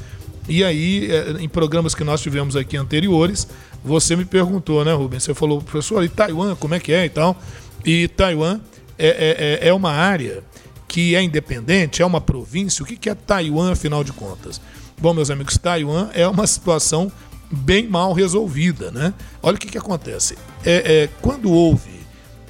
[0.47, 3.49] E aí, é, em programas que nós tivemos aqui anteriores,
[3.83, 5.23] você me perguntou, né, Rubens?
[5.23, 7.35] Você falou, professor, e Taiwan, como é que é e tal?
[7.83, 8.61] E Taiwan
[8.99, 10.43] é, é, é uma área
[10.87, 12.83] que é independente, é uma província.
[12.83, 14.61] O que é Taiwan, afinal de contas?
[15.01, 17.11] Bom, meus amigos, Taiwan é uma situação
[17.51, 19.15] bem mal resolvida, né?
[19.43, 20.37] Olha o que, que acontece.
[20.65, 21.95] É, é, quando houve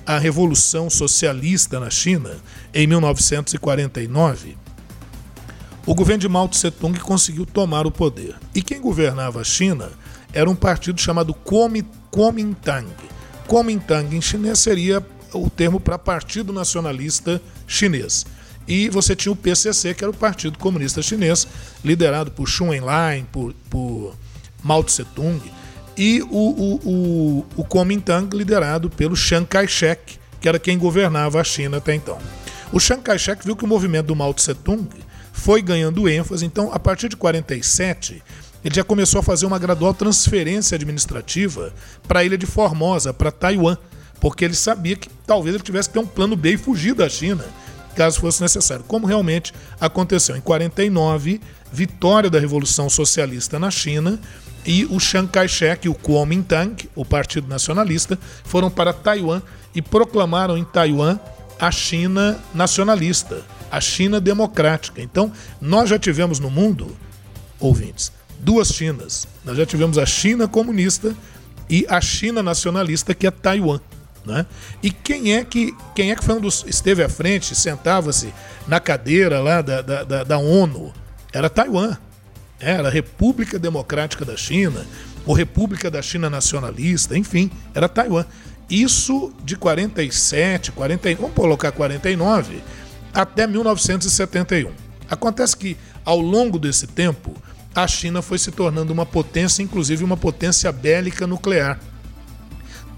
[0.06, 2.36] a Revolução Socialista na China,
[2.72, 4.56] em 1949,
[5.86, 8.36] o governo de Mao Tse-tung conseguiu tomar o poder.
[8.54, 9.90] E quem governava a China
[10.32, 12.88] era um partido chamado Kuomintang.
[13.46, 18.24] Kuomintang em chinês seria o termo para Partido Nacionalista Chinês.
[18.66, 21.46] E você tinha o PCC, que era o Partido Comunista Chinês,
[21.84, 24.16] liderado por Xu Enlai, por, por
[24.64, 25.40] Mao Tse-tung,
[25.96, 31.44] e o, o, o, o Kuomintang, liderado pelo Chiang Kai-shek, que era quem governava a
[31.44, 32.18] China até então.
[32.72, 34.88] O Chiang Kai-shek viu que o movimento do Mao Tse-tung
[35.32, 38.22] foi ganhando ênfase, então, a partir de 47,
[38.64, 41.72] ele já começou a fazer uma gradual transferência administrativa
[42.08, 43.76] para a ilha de Formosa, para Taiwan,
[44.18, 47.08] porque ele sabia que talvez ele tivesse que ter um plano B e fugir da
[47.08, 47.44] China,
[47.94, 50.34] caso fosse necessário, como realmente aconteceu.
[50.36, 54.18] Em 49, vitória da Revolução Socialista na China,
[54.66, 59.42] e o Chiang Kai-shek e o Kuomintang, o Partido Nacionalista, foram para Taiwan
[59.74, 61.18] e proclamaram em Taiwan
[61.58, 65.00] a China nacionalista, a China democrática.
[65.00, 66.96] Então, nós já tivemos no mundo,
[67.60, 69.26] ouvintes, duas Chinas.
[69.44, 71.14] Nós já tivemos a China comunista
[71.68, 73.80] e a China nacionalista, que é Taiwan.
[74.24, 74.46] Né?
[74.82, 78.32] E quem é que quem é que foi um dos, esteve à frente, sentava-se
[78.66, 80.92] na cadeira lá da, da, da, da ONU?
[81.32, 81.96] Era Taiwan.
[82.64, 84.86] Era República Democrática da China,
[85.26, 88.24] ou República da China Nacionalista, enfim, era Taiwan.
[88.70, 92.62] Isso de 47, 40, vamos colocar 49,
[93.12, 94.72] até 1971.
[95.10, 97.34] Acontece que, ao longo desse tempo,
[97.74, 101.78] a China foi se tornando uma potência, inclusive uma potência bélica nuclear.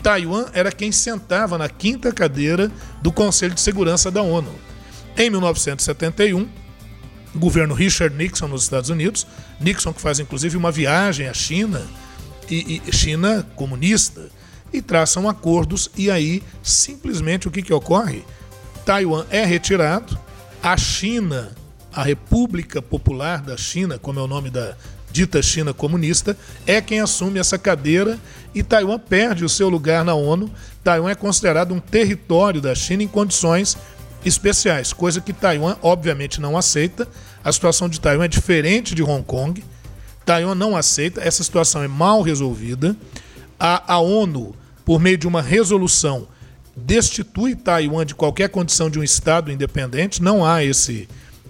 [0.00, 2.70] Taiwan era quem sentava na quinta cadeira
[3.02, 4.54] do Conselho de Segurança da ONU.
[5.16, 6.48] Em 1971, o
[7.36, 9.26] governo Richard Nixon nos Estados Unidos,
[9.60, 11.82] Nixon que faz inclusive uma viagem à China,
[12.48, 14.28] e, e China comunista,
[14.72, 18.24] e traçam acordos, e aí simplesmente o que, que ocorre?
[18.84, 20.18] Taiwan é retirado,
[20.62, 21.52] a China,
[21.92, 24.76] a República Popular da China, como é o nome da
[25.10, 28.18] dita China comunista, é quem assume essa cadeira
[28.54, 30.50] e Taiwan perde o seu lugar na ONU.
[30.84, 33.78] Taiwan é considerado um território da China em condições
[34.24, 37.08] especiais, coisa que Taiwan obviamente não aceita.
[37.44, 39.62] A situação de Taiwan é diferente de Hong Kong.
[40.24, 42.96] Taiwan não aceita, essa situação é mal resolvida.
[43.58, 46.26] A, a ONU, por meio de uma resolução,
[46.76, 51.08] destitui Taiwan de qualquer condição de um Estado independente, não há esse,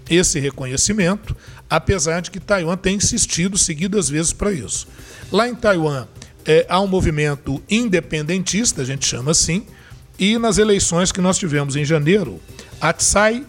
[0.08, 1.36] esse reconhecimento,
[1.68, 4.86] apesar de que Taiwan tem insistido seguidas vezes para isso.
[5.32, 6.06] Lá em Taiwan
[6.44, 9.66] é, há um movimento independentista, a gente chama assim,
[10.18, 12.40] e nas eleições que nós tivemos em janeiro,
[12.96, 13.44] Tsai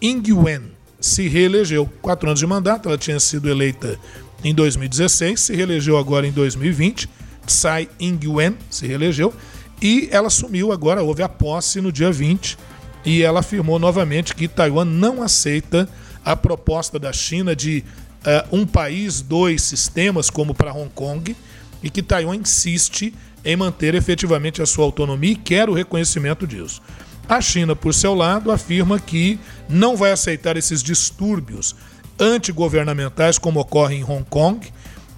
[0.00, 0.62] Ing-wen
[1.00, 1.88] se reelegeu.
[2.02, 3.98] Quatro anos de mandato, ela tinha sido eleita
[4.44, 7.08] em 2016, se reelegeu agora em 2020.
[7.46, 9.32] Tsai Ing-wen se reelegeu
[9.80, 12.58] e ela assumiu agora, houve a posse no dia 20
[13.04, 15.88] e ela afirmou novamente que Taiwan não aceita
[16.22, 17.82] a proposta da China de
[18.20, 21.34] uh, um país, dois sistemas, como para Hong Kong,
[21.82, 23.14] e que Taiwan insiste
[23.44, 26.82] em manter efetivamente a sua autonomia e quer o reconhecimento disso.
[27.28, 29.38] A China, por seu lado, afirma que
[29.68, 31.76] não vai aceitar esses distúrbios
[32.18, 34.68] antigovernamentais como ocorre em Hong Kong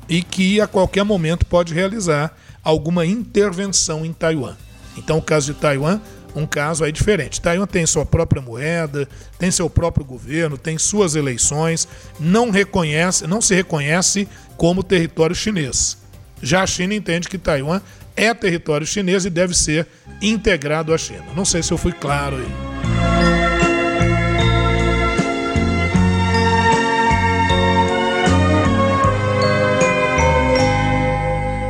[0.09, 4.55] e que a qualquer momento pode realizar alguma intervenção em Taiwan.
[4.96, 6.01] Então, o caso de Taiwan,
[6.35, 7.40] um caso aí diferente.
[7.40, 11.88] Taiwan tem sua própria moeda, tem seu próprio governo, tem suas eleições,
[12.20, 16.01] não reconhece, não se reconhece como território chinês.
[16.42, 17.81] Já a China entende que Taiwan
[18.16, 19.86] é território chinês e deve ser
[20.20, 21.24] integrado à China.
[21.34, 22.72] Não sei se eu fui claro aí.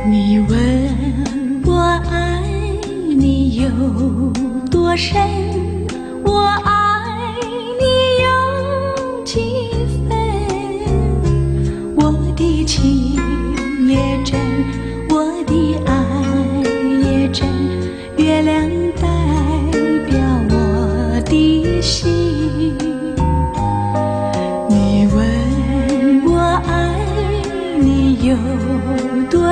[0.09, 0.39] Ni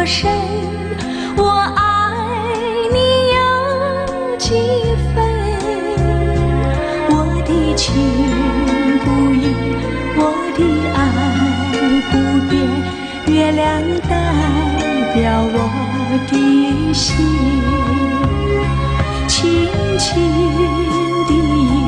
[0.01, 0.31] 多深，
[1.37, 1.45] 我
[1.77, 1.81] 爱
[2.93, 2.99] 你
[3.37, 3.39] 有
[4.39, 4.49] 几
[5.15, 5.17] 分。
[7.11, 7.13] 我
[7.45, 7.85] 的情
[9.05, 9.45] 不移，
[10.17, 10.21] 我
[10.57, 10.59] 的
[10.95, 10.97] 爱
[12.11, 12.15] 不
[12.49, 12.55] 变，
[13.27, 13.65] 月亮
[14.09, 14.13] 代
[15.15, 15.21] 表
[15.53, 15.57] 我
[16.31, 16.33] 的
[16.95, 17.15] 心，
[19.29, 19.37] 轻
[19.99, 20.05] 轻
[21.27, 21.31] 地。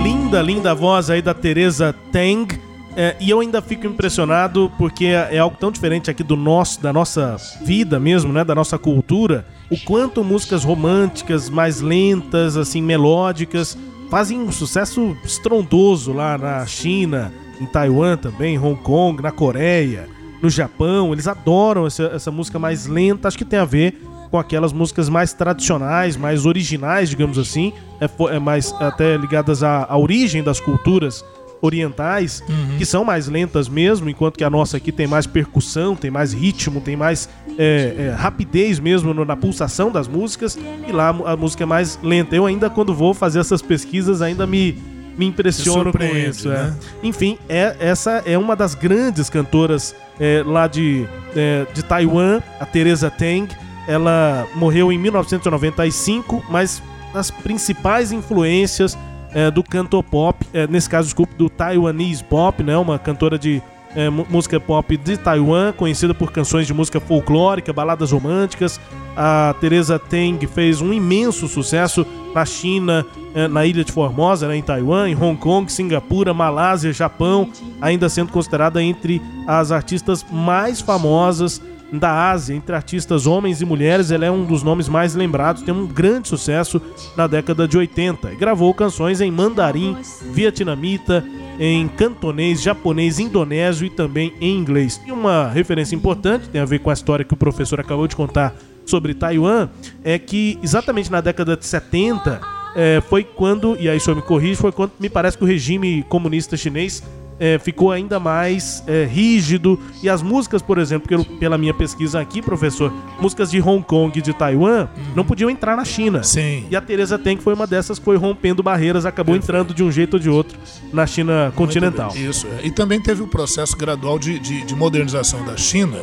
[0.04, 2.61] Linda, linda voz aí da Teresa Tang.
[2.95, 6.93] é, e eu ainda fico impressionado porque é algo tão diferente aqui do nosso, da
[6.93, 13.75] nossa vida mesmo, né, da nossa cultura, o quanto músicas românticas, mais lentas, assim, melódicas,
[14.11, 20.07] fazem um sucesso estrondoso lá na China, em Taiwan também, Hong Kong, na Coreia,
[20.39, 21.11] no Japão.
[21.13, 25.09] Eles adoram essa, essa música mais lenta, acho que tem a ver com aquelas músicas
[25.09, 30.59] mais tradicionais, mais originais, digamos assim, é, é mais até ligadas à, à origem das
[30.59, 31.25] culturas
[31.63, 32.43] orientais,
[32.77, 36.33] que são mais lentas mesmo, enquanto que a nossa aqui tem mais percussão, tem mais
[36.33, 41.63] ritmo, tem mais é, é, rapidez mesmo na pulsação das músicas, e lá a música
[41.63, 42.35] é mais lenta.
[42.35, 44.77] Eu ainda, quando vou fazer essas pesquisas, ainda me,
[45.17, 46.51] me impressiono com isso.
[46.51, 46.55] é.
[46.55, 46.75] né?
[47.01, 52.65] Enfim, é, essa é uma das grandes cantoras é, lá de, é, de Taiwan, a
[52.65, 53.47] Teresa Tang.
[53.87, 56.83] Ela morreu em 1995, mas
[57.13, 58.97] as principais influências
[59.33, 62.77] é, do canto pop, é, nesse caso, desculpe, do Taiwanese pop, né?
[62.77, 63.61] Uma cantora de
[63.95, 68.79] é, música pop de Taiwan, conhecida por canções de música folclórica, baladas românticas.
[69.15, 73.05] A Teresa Teng fez um imenso sucesso na China,
[73.35, 78.09] eh, na ilha de Formosa, né, em Taiwan, em Hong Kong, Singapura, Malásia, Japão, ainda
[78.09, 81.61] sendo considerada entre as artistas mais famosas
[81.99, 85.73] da Ásia, entre artistas homens e mulheres, ela é um dos nomes mais lembrados, tem
[85.73, 86.81] um grande sucesso
[87.15, 89.97] na década de 80 e gravou canções em mandarim,
[90.31, 91.23] vietnamita,
[91.59, 94.99] em cantonês, japonês, indonésio e também em inglês.
[95.05, 98.15] E uma referência importante, tem a ver com a história que o professor acabou de
[98.15, 99.69] contar sobre Taiwan,
[100.03, 102.41] é que exatamente na década de 70
[102.75, 105.47] é, foi quando, e aí o senhor me corrige, foi quando me parece que o
[105.47, 107.03] regime comunista chinês
[107.39, 109.79] é, ficou ainda mais é, rígido.
[110.01, 114.17] E as músicas, por exemplo, pelo, pela minha pesquisa aqui, professor, músicas de Hong Kong
[114.17, 116.23] e de Taiwan não podiam entrar na China.
[116.23, 116.65] Sim.
[116.69, 119.91] E a Teresa Teng foi uma dessas que foi rompendo barreiras, acabou entrando de um
[119.91, 120.57] jeito ou de outro
[120.91, 122.15] na China continental.
[122.15, 122.65] Isso, é.
[122.67, 125.97] E também teve o processo gradual de, de, de modernização da China,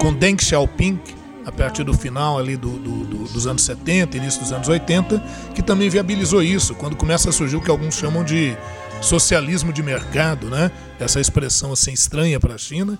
[0.00, 0.98] com Deng Xiaoping,
[1.44, 5.22] a partir do final ali do, do- do- dos anos 70, início dos anos 80,
[5.54, 8.56] que também viabilizou isso, quando começa a surgir o que alguns chamam de
[9.00, 10.70] socialismo de mercado, né?
[10.98, 12.98] Essa expressão assim estranha para a China.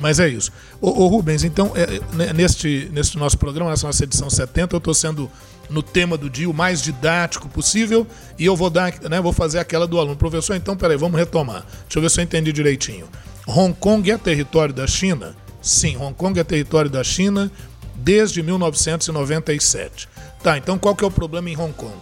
[0.00, 0.52] Mas é isso.
[0.80, 4.92] Ô, Rubens, então, é, é, neste, neste nosso programa, nessa nossa edição 70, eu estou
[4.92, 5.30] sendo
[5.70, 8.06] no tema do dia o mais didático possível
[8.38, 10.16] e eu vou dar, né, vou fazer aquela do aluno.
[10.16, 11.64] Professor, então, peraí, vamos retomar.
[11.84, 13.08] Deixa eu ver se eu entendi direitinho.
[13.46, 15.34] Hong Kong é território da China?
[15.62, 17.50] Sim, Hong Kong é território da China
[17.94, 20.08] desde 1997.
[20.42, 21.96] Tá, então qual que é o problema em Hong Kong?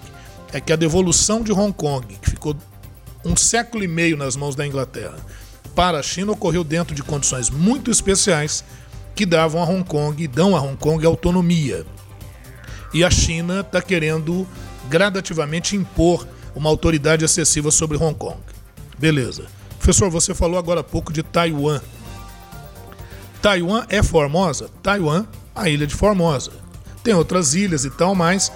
[0.52, 2.56] É que a devolução de Hong Kong, que ficou
[3.24, 5.16] um século e meio nas mãos da Inglaterra,
[5.74, 8.64] para a China ocorreu dentro de condições muito especiais
[9.14, 11.84] que davam a Hong Kong e dão a Hong Kong autonomia.
[12.92, 14.46] E a China está querendo
[14.88, 18.36] gradativamente impor uma autoridade excessiva sobre Hong Kong.
[18.98, 19.46] Beleza.
[19.78, 21.80] Professor, você falou agora há pouco de Taiwan.
[23.42, 24.68] Taiwan é Formosa?
[24.82, 26.52] Taiwan, a ilha de Formosa.
[27.02, 28.50] Tem outras ilhas e tal, mas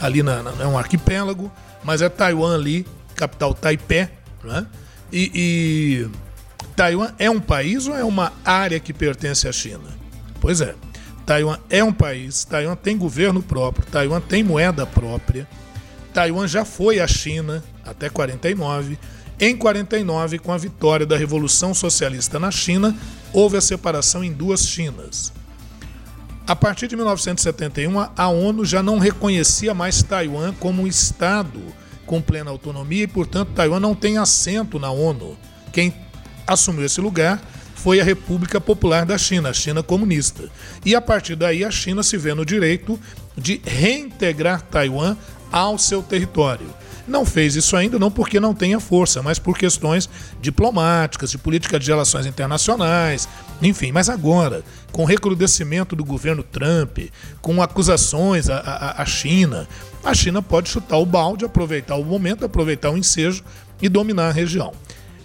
[0.00, 1.50] ali na, na- é um arquipélago,
[1.84, 2.86] mas é Taiwan ali,
[3.20, 4.08] capital Taipei,
[4.42, 4.66] né?
[5.12, 6.08] E, e
[6.74, 9.84] Taiwan é um país ou é uma área que pertence à China?
[10.40, 10.74] Pois é.
[11.26, 15.46] Taiwan é um país, Taiwan tem governo próprio, Taiwan tem moeda própria.
[16.14, 18.98] Taiwan já foi à China até 49.
[19.38, 22.96] Em 49, com a vitória da Revolução Socialista na China,
[23.32, 25.32] houve a separação em duas Chinas.
[26.46, 31.60] A partir de 1971, a ONU já não reconhecia mais Taiwan como um Estado
[32.10, 35.38] com plena autonomia e, portanto, Taiwan não tem assento na ONU.
[35.72, 35.94] Quem
[36.44, 37.40] assumiu esse lugar
[37.76, 40.50] foi a República Popular da China, a China comunista.
[40.84, 42.98] E a partir daí, a China se vê no direito
[43.38, 45.16] de reintegrar Taiwan
[45.52, 46.66] ao seu território.
[47.06, 51.78] Não fez isso ainda, não porque não tenha força, mas por questões diplomáticas, de política
[51.78, 53.28] de relações internacionais,
[53.62, 53.92] enfim.
[53.92, 56.98] Mas agora, com o recrudescimento do governo Trump,
[57.40, 59.68] com acusações à, à, à China,
[60.04, 63.44] a China pode chutar o balde, aproveitar o momento, aproveitar o ensejo
[63.80, 64.72] e dominar a região.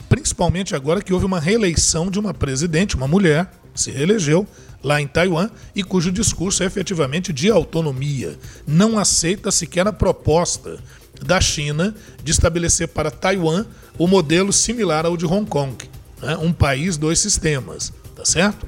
[0.10, 4.48] Principalmente agora que houve uma reeleição de uma presidente, uma mulher, se reelegeu
[4.84, 8.38] lá em Taiwan e cujo discurso é efetivamente de autonomia.
[8.68, 10.78] Não aceita sequer a proposta
[11.22, 13.66] da China de estabelecer para Taiwan
[13.98, 15.76] o modelo similar ao de Hong Kong,
[16.22, 16.38] né?
[16.38, 18.68] um país, dois sistemas, tá certo?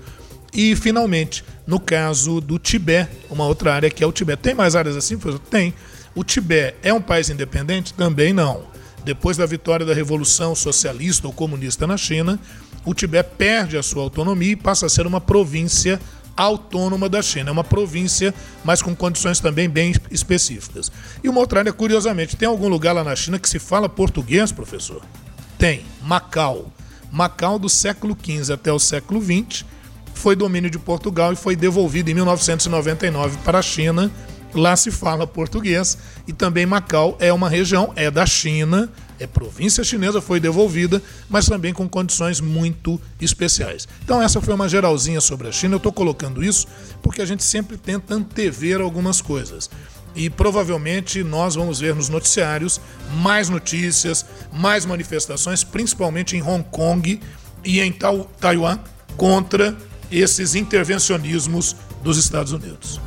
[0.54, 4.42] E finalmente, no caso do Tibete, uma outra área que é o Tibete.
[4.42, 5.18] Tem mais áreas assim?
[5.50, 5.74] Tem.
[6.18, 7.94] O Tibete é um país independente?
[7.94, 8.64] Também não.
[9.06, 12.40] Depois da vitória da Revolução Socialista ou Comunista na China,
[12.84, 16.02] o Tibete perde a sua autonomia e passa a ser uma província
[16.36, 17.50] autônoma da China.
[17.50, 20.92] É uma província, mas com condições também bem específicas.
[21.24, 24.52] E uma outra área, curiosamente, tem algum lugar lá na China que se fala português,
[24.52, 25.04] professor?
[25.60, 25.86] Tem.
[26.02, 26.74] Macau.
[27.12, 29.64] Macau, do século XV até o século XX,
[30.16, 34.12] foi domínio de Portugal e foi devolvido em 1999 para a China
[34.58, 39.84] Lá se fala português e também Macau é uma região, é da China, é província
[39.84, 41.00] chinesa, foi devolvida,
[41.30, 43.88] mas também com condições muito especiais.
[44.04, 45.76] Então, essa foi uma geralzinha sobre a China.
[45.76, 46.66] Eu estou colocando isso
[47.04, 49.70] porque a gente sempre tenta antever algumas coisas.
[50.16, 52.82] E provavelmente nós vamos ver nos noticiários
[53.22, 57.22] mais notícias, mais manifestações, principalmente em Hong Kong
[57.64, 57.94] e em
[58.40, 58.80] Taiwan,
[59.16, 59.78] contra
[60.10, 63.00] esses intervencionismos dos Estados Unidos.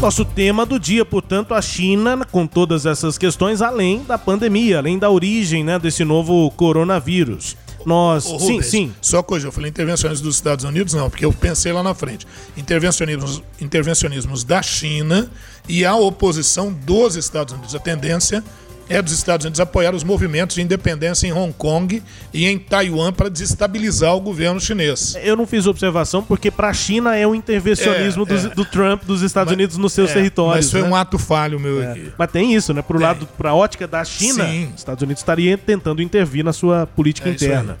[0.00, 4.98] Nosso tema do dia, portanto, a China, com todas essas questões, além da pandemia, além
[4.98, 7.54] da origem né, desse novo coronavírus.
[7.84, 8.24] Nós.
[8.24, 8.94] Ô, sim, Rubens, sim.
[9.02, 12.26] Só coisa, eu falei intervenções dos Estados Unidos, não, porque eu pensei lá na frente.
[12.56, 15.30] Intervencionismos, intervencionismos da China
[15.68, 17.74] e a oposição dos Estados Unidos.
[17.74, 18.42] A tendência
[18.90, 22.02] é dos Estados Unidos apoiar os movimentos de independência em Hong Kong
[22.34, 25.16] e em Taiwan para desestabilizar o governo chinês.
[25.22, 28.48] Eu não fiz observação porque para a China é o intervencionismo É, é.
[28.54, 30.66] do Trump dos Estados Mas- Unidos nos seus é, territórios.
[30.66, 30.88] Mas foi né?
[30.88, 31.92] um ato falho meu É.
[31.92, 32.12] aqui.
[32.18, 32.82] Mas tem isso, né?
[32.82, 34.70] Pro lado, pra ótica da China, Sim.
[34.74, 37.78] os Estados Unidos estaria tentando intervir na sua política É interna.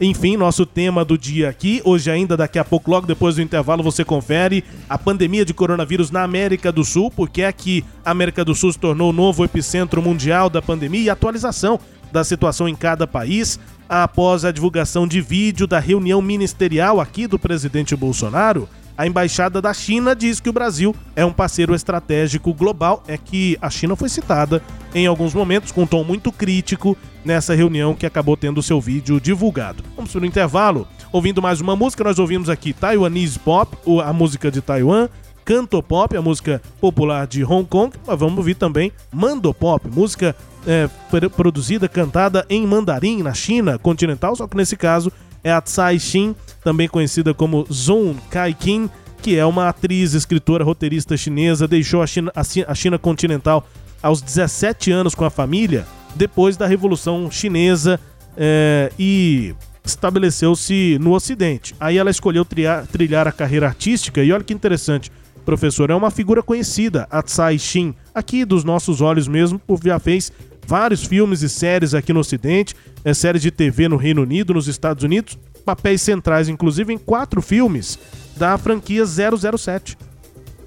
[0.00, 3.82] Enfim, nosso tema do dia aqui, hoje ainda, daqui a pouco, logo depois do intervalo,
[3.82, 8.54] você confere a pandemia de coronavírus na América do Sul, porque aqui a América do
[8.54, 11.78] Sul se tornou o novo epicentro mundial da pandemia e atualização
[12.10, 13.60] da situação em cada país.
[13.86, 18.66] Após a divulgação de vídeo da reunião ministerial aqui do presidente Bolsonaro,
[19.00, 23.02] a embaixada da China diz que o Brasil é um parceiro estratégico global.
[23.08, 24.62] É que a China foi citada
[24.94, 26.94] em alguns momentos com um tom muito crítico
[27.24, 29.82] nessa reunião que acabou tendo seu vídeo divulgado.
[29.96, 30.86] Vamos para o intervalo.
[31.10, 33.74] Ouvindo mais uma música, nós ouvimos aqui Taiwanese Pop,
[34.04, 35.08] a música de Taiwan,
[35.46, 40.36] Canto Pop, a música popular de Hong Kong, mas vamos ouvir também Mando Pop, música
[40.66, 45.10] é, pr- produzida, cantada em mandarim na China continental, só que nesse caso
[45.42, 48.90] é a Tsai Xin, também conhecida como Zhong Kai-kin,
[49.22, 53.66] que é uma atriz, escritora, roteirista chinesa, deixou a China, a China continental
[54.02, 58.00] aos 17 anos com a família, depois da Revolução Chinesa
[58.36, 61.74] é, e estabeleceu-se no Ocidente.
[61.78, 65.10] Aí ela escolheu trilhar, trilhar a carreira artística e olha que interessante,
[65.44, 69.98] professor, é uma figura conhecida, a Tsai Xin, aqui dos nossos olhos mesmo, por já
[69.98, 70.32] fez
[70.70, 74.68] vários filmes e séries aqui no Ocidente, é, séries de TV no Reino Unido, nos
[74.68, 77.98] Estados Unidos, papéis centrais, inclusive em quatro filmes
[78.36, 79.98] da franquia 007.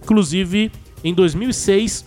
[0.04, 0.70] Inclusive,
[1.06, 2.04] em 2006,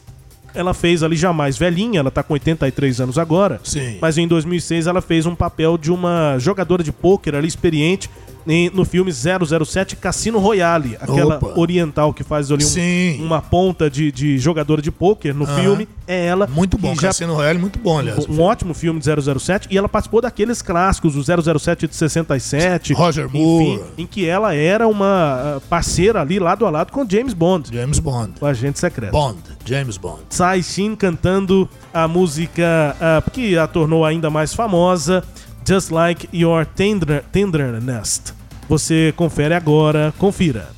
[0.56, 3.60] ela fez ali já mais velhinha, ela tá com 83 anos agora.
[3.62, 3.98] Sim.
[4.00, 8.08] Mas em 2006 ela fez um papel de uma jogadora de pôquer ali experiente
[8.48, 11.58] em- no filme 007 Cassino Royale, aquela Opa.
[11.58, 15.60] oriental que faz ali um- uma ponta de, de jogadora de pôquer no Aham.
[15.60, 16.46] filme, é ela.
[16.46, 18.24] Muito bom, já Cassino Royale, muito bom, aliás.
[18.28, 23.26] um ótimo filme de 007 e ela participou daqueles clássicos, o 007 de 67, Roger
[23.26, 23.82] enfim, Moore.
[23.98, 27.98] em que ela era uma ah, parceira ali lado a lado com James Bond, James
[27.98, 28.34] Bond.
[28.40, 29.10] o agente secreto.
[29.10, 30.20] Bond, James Bond.
[30.46, 35.24] Tsai Shin cantando a música ah, que a tornou ainda mais famosa,
[35.66, 38.32] Just Like Your Tender, Tenderness.
[38.68, 40.68] Você confere agora, confira.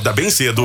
[0.00, 0.64] Acorda bem cedo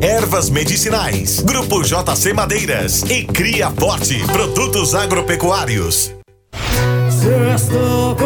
[0.00, 6.12] Ervas Medicinais, Grupo JC Madeiras e Cria Forte, Produtos Agropecuários.
[7.10, 8.16] Sexto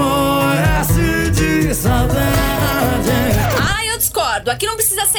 [1.31, 3.11] de saudade.
[3.61, 4.51] Ai, eu discordo.
[4.51, 5.19] Aqui não precisa ter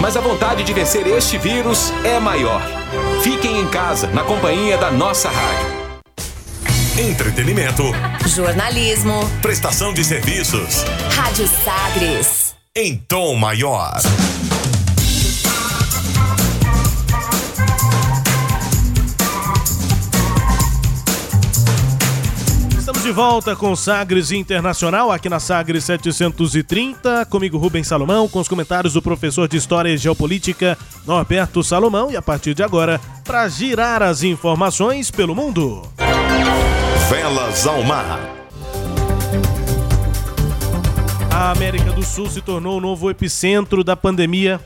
[0.00, 2.62] Mas a vontade de vencer este vírus é maior.
[3.22, 5.84] Fiquem em casa, na companhia da nossa rádio.
[6.98, 7.82] Entretenimento,
[8.26, 9.28] Jornalismo.
[9.42, 10.84] prestação de serviços
[11.16, 12.54] Rádio Sagres.
[12.76, 13.94] em tom maior.
[23.04, 27.26] De volta com Sagres Internacional, aqui na Sagres 730.
[27.26, 32.10] Comigo, Rubens Salomão, com os comentários do professor de História e Geopolítica, Norberto Salomão.
[32.10, 35.82] E a partir de agora, para girar as informações pelo mundo.
[37.10, 38.18] Velas ao mar.
[41.30, 44.58] A América do Sul se tornou o novo epicentro da pandemia.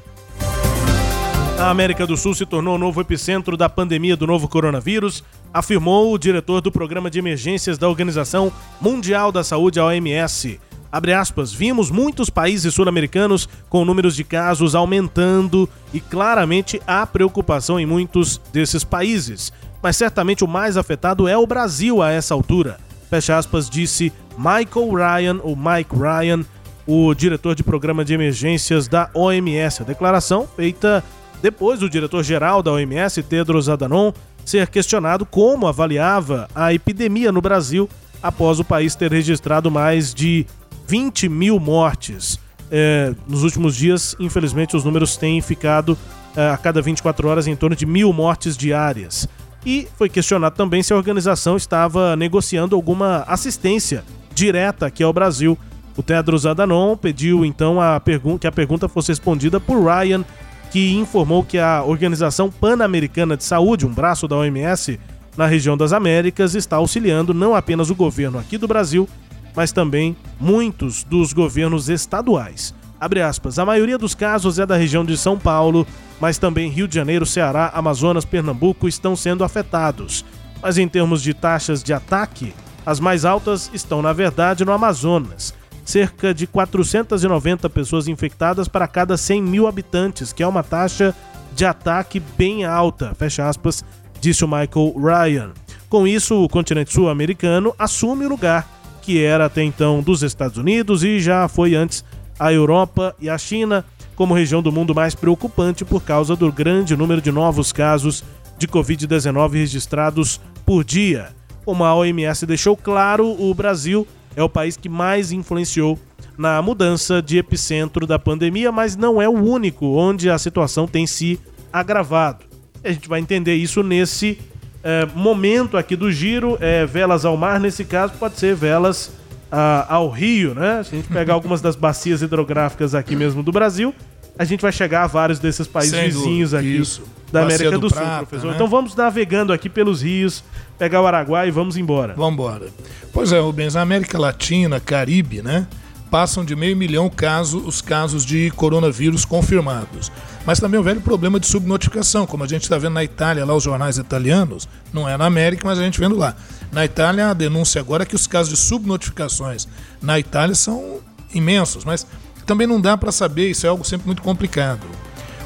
[1.59, 6.15] A América do Sul se tornou o novo epicentro da pandemia do novo coronavírus, afirmou
[6.15, 10.61] o diretor do Programa de Emergências da Organização Mundial da Saúde, a OMS.
[10.91, 17.79] Abre aspas, vimos muitos países sul-americanos com números de casos aumentando e claramente há preocupação
[17.79, 19.53] em muitos desses países.
[19.83, 22.79] Mas certamente o mais afetado é o Brasil a essa altura.
[23.11, 26.45] Fecha aspas, disse Michael Ryan, ou Mike Ryan,
[26.87, 29.83] o diretor de programa de emergências da OMS.
[29.83, 31.05] A declaração feita
[31.43, 34.13] depois do diretor-geral da OMS, Tedros Adhanom,
[34.45, 37.89] ser questionado como avaliava a epidemia no Brasil
[38.23, 40.47] após o país ter registrado mais de
[40.87, 42.41] 20 mil mortes.
[42.71, 45.97] É, nos últimos dias, infelizmente, os números têm ficado
[46.37, 49.29] é, a cada 24 horas em torno de mil mortes diárias.
[49.65, 55.59] E foi questionado também se a organização estava negociando alguma assistência direta aqui ao Brasil.
[55.97, 58.01] O Tedros Adhanom pediu então a
[58.41, 60.25] que a pergunta fosse respondida por Ryan,
[60.71, 64.99] que informou que a Organização Pan-Americana de Saúde, um braço da OMS
[65.37, 69.09] na região das Américas, está auxiliando não apenas o governo aqui do Brasil,
[69.55, 72.75] mas também muitos dos governos estaduais.
[73.01, 75.87] Aspas, a maioria dos casos é da região de São Paulo,
[76.21, 80.25] mas também Rio de Janeiro, Ceará, Amazonas, Pernambuco estão sendo afetados.
[80.61, 82.53] Mas em termos de taxas de ataque,
[82.85, 85.55] as mais altas estão, na verdade, no Amazonas.
[85.89, 91.15] Cerca de 490 pessoas infectadas para cada 100 mil habitantes, que é uma taxa
[91.55, 93.83] de ataque bem alta, fecha aspas,
[94.21, 95.53] disse o Michael Ryan.
[95.89, 98.69] Com isso, o continente sul-americano assume o lugar
[99.01, 102.05] que era até então dos Estados Unidos e já foi antes
[102.39, 103.83] a Europa e a China
[104.15, 108.23] como região do mundo mais preocupante por causa do grande número de novos casos
[108.59, 111.31] de Covid-19 registrados por dia.
[111.65, 114.07] Como a OMS deixou claro, o Brasil
[114.39, 115.99] é o país que mais influenciou
[116.37, 121.07] na mudança de epicentro da pandemia, mas não é o único onde a situação tem
[121.09, 121.41] se
[121.73, 122.45] agravado.
[122.85, 124.39] A gente vai entender isso nesse
[124.85, 126.57] é, momento aqui do giro.
[126.61, 129.13] É, velas ao mar, nesse caso, pode ser velas
[129.51, 130.85] ah, ao rio, né?
[130.85, 133.93] Se a gente pegar algumas das bacias hidrográficas aqui mesmo do Brasil,
[134.39, 137.03] a gente vai chegar a vários desses países Sem vizinhos dúvida, aqui isso.
[137.33, 138.49] da Bacia América do, do Sul, Prata, professor.
[138.49, 138.55] né?
[138.55, 140.45] Então vamos navegando aqui pelos rios,
[140.79, 142.15] pegar o Araguai e vamos embora.
[142.15, 142.69] Vamos embora.
[143.13, 145.67] Pois é, Rubens, a América Latina, Caribe, né?
[146.11, 150.11] Passam de meio milhão caso, os casos de coronavírus confirmados.
[150.47, 153.55] Mas também o velho problema de subnotificação, como a gente está vendo na Itália, lá
[153.55, 156.35] os jornais italianos, não é na América, mas a gente vendo lá.
[156.73, 159.69] Na Itália, a denúncia agora é que os casos de subnotificações
[160.01, 161.01] na Itália são
[161.35, 162.07] imensos, mas
[162.47, 164.87] também não dá para saber, isso é algo sempre muito complicado.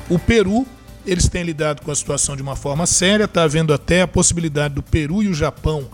[0.08, 0.64] O Peru,
[1.06, 4.74] eles têm lidado com a situação de uma forma séria, está havendo até a possibilidade
[4.74, 5.88] do Peru e o Japão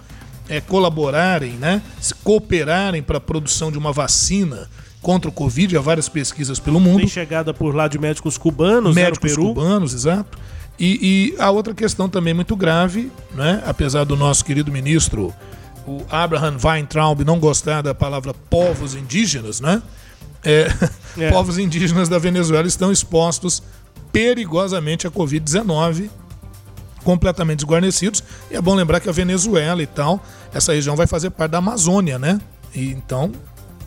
[0.48, 4.68] é, colaborarem, né, se cooperarem para a produção de uma vacina
[5.00, 6.98] contra o Covid, há várias pesquisas pelo mundo.
[6.98, 9.54] Tem chegada por lá de médicos cubanos, médicos né, Peru.
[9.54, 10.38] cubanos, exato.
[10.78, 13.62] E, e, a outra questão também muito grave, né?
[13.66, 15.34] apesar do nosso querido ministro,
[15.86, 19.82] o Abraham Weintraub, não gostar da palavra povos indígenas, né?
[20.44, 20.68] É,
[21.18, 21.30] é.
[21.30, 23.62] povos indígenas da Venezuela estão expostos
[24.18, 26.10] perigosamente à Covid-19,
[27.04, 28.24] completamente desguarnecidos.
[28.50, 30.20] E é bom lembrar que a Venezuela e tal,
[30.52, 32.40] essa região vai fazer parte da Amazônia, né?
[32.74, 33.30] E então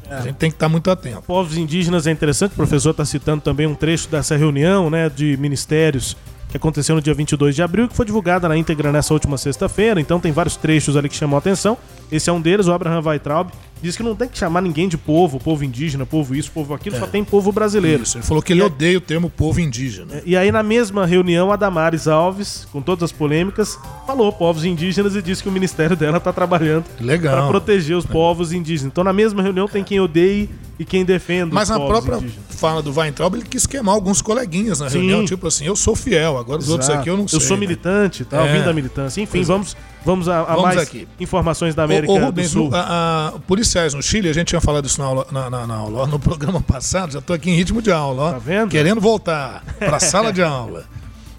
[0.10, 0.16] é.
[0.16, 1.22] a gente tem que estar muito atento.
[1.24, 5.36] Povos indígenas é interessante, o professor está citando também um trecho dessa reunião né, de
[5.36, 6.16] ministérios
[6.48, 10.00] que aconteceu no dia 22 de abril, que foi divulgada na íntegra nessa última sexta-feira.
[10.00, 11.78] Então tem vários trechos ali que chamam a atenção.
[12.10, 13.52] Esse é um deles, o Abraham Weitraub
[13.82, 16.96] diz que não tem que chamar ninguém de povo, povo indígena, povo isso, povo aquilo,
[16.96, 17.00] é.
[17.00, 18.04] só tem povo brasileiro.
[18.04, 20.16] Isso, ele falou que ele odeia o termo povo indígena.
[20.16, 24.66] É, e aí na mesma reunião, a Damares Alves, com todas as polêmicas, falou povos
[24.66, 26.86] indígenas e disse que o ministério dela está trabalhando
[27.22, 28.08] para proteger os é.
[28.08, 28.92] povos indígenas.
[28.92, 32.46] Então na mesma reunião tem quem odeie e quem defenda Mas na própria indígenas.
[32.50, 35.00] fala do Weintraub, ele quis queimar alguns coleguinhas na Sim.
[35.00, 36.72] reunião, tipo assim, eu sou fiel, agora os Exato.
[36.72, 37.38] outros aqui eu não sei.
[37.38, 37.62] Eu sou né?
[37.62, 38.58] militante, tal, é.
[38.58, 39.22] vim da militância.
[39.22, 41.08] Enfim, vamos Vamos a, a vamos mais aqui.
[41.20, 42.70] informações da América ô, ô, Rubens, do Sul.
[42.74, 45.76] A, a, policiais no Chile, a gente tinha falado isso na, aula, na, na, na
[45.76, 48.70] aula, no programa passado, já estou aqui em ritmo de aula, ó, tá vendo?
[48.70, 50.86] querendo voltar para a sala de aula.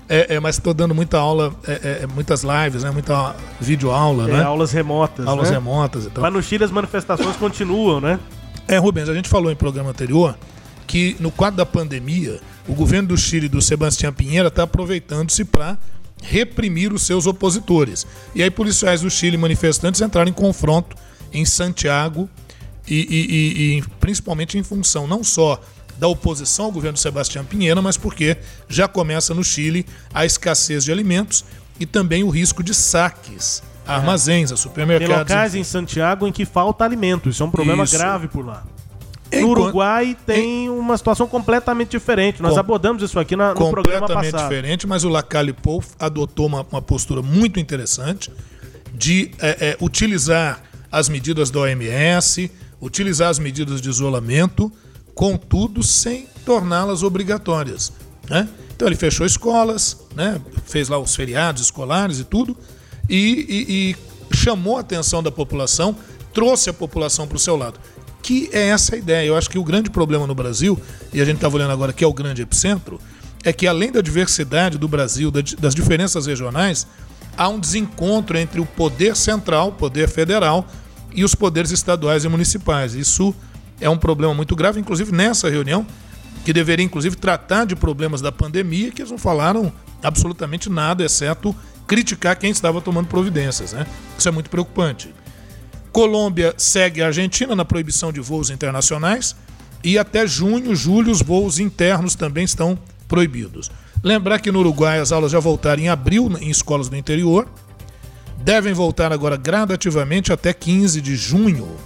[0.08, 2.90] É, é, mas estou dando muita aula, é, é, é, muitas lives, né?
[2.90, 4.42] Muita videoaula, é, né?
[4.42, 5.26] Aulas remotas.
[5.26, 5.54] Aulas né?
[5.56, 6.22] remotas e tal.
[6.22, 8.20] Mas no Chile as manifestações continuam, né?
[8.68, 10.36] É, Rubens, a gente falou em programa anterior
[10.86, 15.78] que no quadro da pandemia, o governo do Chile do Sebastião Pinheira está aproveitando-se para
[16.22, 18.06] reprimir os seus opositores.
[18.34, 20.96] E aí policiais do Chile manifestantes entraram em confronto
[21.32, 22.28] em Santiago
[22.86, 25.60] e, e, e, principalmente em função não só
[25.98, 28.36] da oposição ao governo Sebastião Pinheira, mas porque
[28.68, 31.44] já começa no Chile a escassez de alimentos
[31.78, 35.26] e também o risco de saques a armazéns, a supermercados.
[35.26, 37.28] Tem locais em Santiago em que falta alimento.
[37.28, 37.96] Isso é um problema Isso.
[37.96, 38.64] grave por lá.
[39.40, 42.42] No Uruguai tem uma situação completamente diferente.
[42.42, 42.60] Nós Com...
[42.60, 44.14] abordamos isso aqui na, no programa passado.
[44.14, 48.30] Completamente diferente, mas o Lacalle Pou adotou uma, uma, postura muito interessante
[48.92, 54.70] de é, é, utilizar as medidas da OMS, utilizar as medidas de isolamento,
[55.14, 57.92] contudo sem torná-las obrigatórias.
[58.28, 58.48] Né?
[58.76, 60.40] Então ele fechou escolas, né?
[60.66, 62.56] fez lá os feriados escolares e tudo,
[63.08, 63.96] e, e,
[64.32, 65.96] e chamou a atenção da população,
[66.34, 67.78] trouxe a população para o seu lado
[68.22, 69.26] que é essa a ideia.
[69.26, 70.80] Eu acho que o grande problema no Brasil,
[71.12, 73.00] e a gente estava olhando agora que é o grande epicentro,
[73.44, 76.86] é que além da diversidade do Brasil, das diferenças regionais,
[77.36, 80.66] há um desencontro entre o poder central, o poder federal,
[81.14, 82.94] e os poderes estaduais e municipais.
[82.94, 83.34] Isso
[83.80, 85.86] é um problema muito grave, inclusive nessa reunião,
[86.44, 91.54] que deveria inclusive tratar de problemas da pandemia, que eles não falaram absolutamente nada, exceto
[91.86, 93.72] criticar quem estava tomando providências.
[93.72, 93.86] Né?
[94.18, 95.12] Isso é muito preocupante.
[95.92, 99.36] Colômbia segue a Argentina na proibição de voos internacionais
[99.84, 103.70] e até junho, julho, os voos internos também estão proibidos.
[104.02, 107.46] Lembrar que no Uruguai as aulas já voltaram em abril em escolas do interior,
[108.38, 111.76] devem voltar agora gradativamente até 15 de junho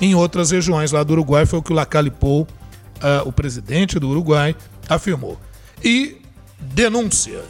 [0.00, 4.08] em outras regiões lá do Uruguai, foi o que o Lacalipou, uh, o presidente do
[4.08, 4.54] Uruguai,
[4.88, 5.38] afirmou.
[5.82, 6.18] E
[6.60, 7.42] denúncia.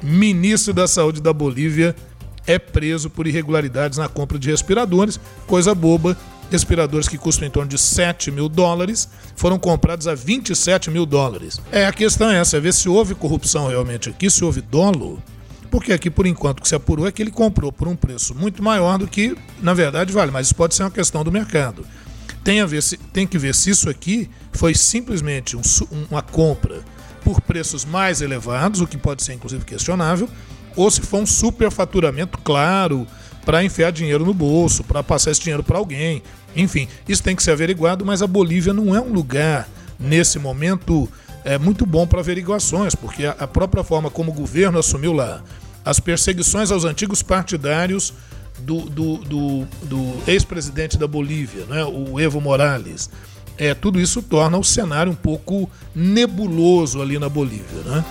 [0.00, 1.96] Ministro da Saúde da Bolívia
[2.46, 6.16] é preso por irregularidades na compra de respiradores, coisa boba.
[6.48, 11.60] Respiradores que custam em torno de 7 mil dólares foram comprados a 27 mil dólares.
[11.72, 15.20] É, a questão é essa: é ver se houve corrupção realmente aqui, se houve dolo.
[15.70, 18.32] Porque aqui, por enquanto, o que se apurou é que ele comprou por um preço
[18.32, 20.30] muito maior do que, na verdade, vale.
[20.30, 21.84] Mas isso pode ser uma questão do mercado.
[22.44, 25.62] Tem, a ver se, tem que ver se isso aqui foi simplesmente um,
[26.08, 26.84] uma compra
[27.24, 30.28] por preços mais elevados, o que pode ser inclusive questionável,
[30.76, 33.06] ou se for um superfaturamento claro
[33.44, 36.22] para enfiar dinheiro no bolso, para passar esse dinheiro para alguém.
[36.54, 39.68] Enfim, isso tem que ser averiguado, mas a Bolívia não é um lugar,
[39.98, 41.08] nesse momento,
[41.44, 45.42] é, muito bom para averiguações, porque a, a própria forma como o governo assumiu lá
[45.84, 48.12] as perseguições aos antigos partidários
[48.58, 53.08] do, do, do, do ex-presidente da Bolívia, né, o Evo Morales.
[53.58, 57.82] É, tudo isso torna o cenário um pouco nebuloso ali na Bolívia.
[57.84, 58.04] Né?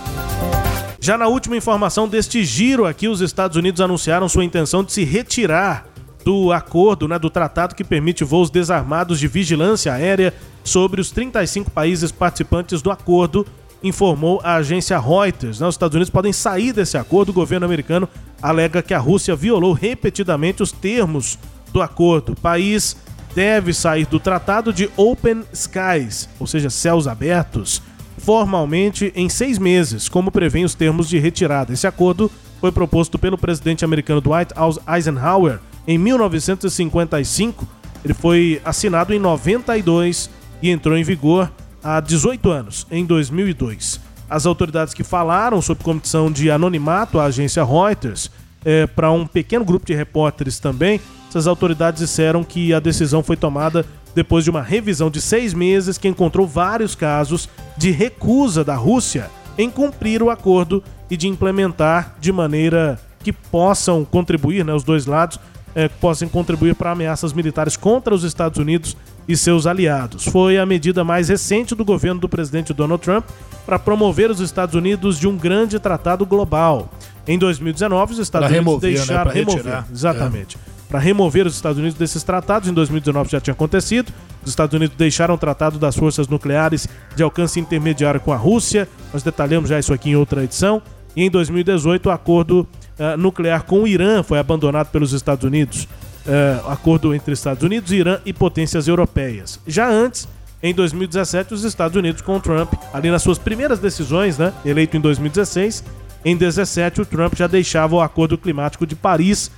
[1.00, 5.04] Já na última informação deste giro aqui, os Estados Unidos anunciaram sua intenção de se
[5.04, 5.86] retirar
[6.24, 10.34] do acordo, né, do tratado que permite voos desarmados de vigilância aérea
[10.64, 13.46] sobre os 35 países participantes do acordo,
[13.80, 15.60] informou a agência Reuters.
[15.60, 17.28] Né, os Estados Unidos podem sair desse acordo.
[17.28, 18.08] O governo americano
[18.42, 21.38] alega que a Rússia violou repetidamente os termos
[21.72, 22.32] do acordo.
[22.32, 22.96] O país
[23.36, 27.82] deve sair do tratado de Open Skies, ou seja, céus abertos
[28.16, 31.70] formalmente em seis meses, como prevêem os termos de retirada.
[31.70, 34.54] Esse acordo foi proposto pelo presidente americano Dwight
[34.88, 37.68] Eisenhower em 1955.
[38.02, 40.30] Ele foi assinado em 92
[40.62, 41.52] e entrou em vigor
[41.84, 44.00] há 18 anos, em 2002.
[44.30, 48.30] As autoridades que falaram sob condição de anonimato à agência Reuters,
[48.64, 53.36] é, para um pequeno grupo de repórteres também, essas autoridades disseram que a decisão foi
[53.36, 58.74] tomada depois de uma revisão de seis meses que encontrou vários casos de recusa da
[58.74, 64.84] Rússia em cumprir o acordo e de implementar de maneira que possam contribuir, né, os
[64.84, 65.38] dois lados,
[65.74, 68.96] é, possam contribuir para ameaças militares contra os Estados Unidos
[69.28, 70.24] e seus aliados.
[70.24, 73.24] Foi a medida mais recente do governo do presidente Donald Trump
[73.66, 76.88] para promover os Estados Unidos de um grande tratado global.
[77.28, 78.96] Em 2019, os Estados Pra Unidos remover, né?
[78.96, 79.86] deixaram Pra remover, retirar.
[79.92, 80.56] exatamente.
[80.88, 84.12] Para remover os Estados Unidos desses tratados, em 2019 já tinha acontecido.
[84.44, 88.88] Os Estados Unidos deixaram o tratado das forças nucleares de alcance intermediário com a Rússia.
[89.12, 90.80] Nós detalhamos já isso aqui em outra edição.
[91.16, 92.66] E em 2018, o acordo
[92.98, 95.88] ah, nuclear com o Irã foi abandonado pelos Estados Unidos.
[96.28, 99.60] Eh, acordo entre Estados Unidos, Irã e potências europeias.
[99.64, 100.26] Já antes,
[100.60, 104.96] em 2017, os Estados Unidos com o Trump, ali nas suas primeiras decisões, né, eleito
[104.96, 105.84] em 2016,
[106.24, 109.52] em 17 o Trump já deixava o Acordo Climático de Paris,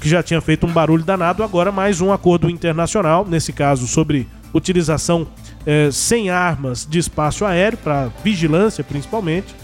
[0.00, 4.26] que já tinha feito um barulho danado, agora mais um acordo internacional, nesse caso sobre
[4.52, 5.26] utilização
[5.66, 9.54] eh, sem armas de espaço aéreo, para vigilância principalmente,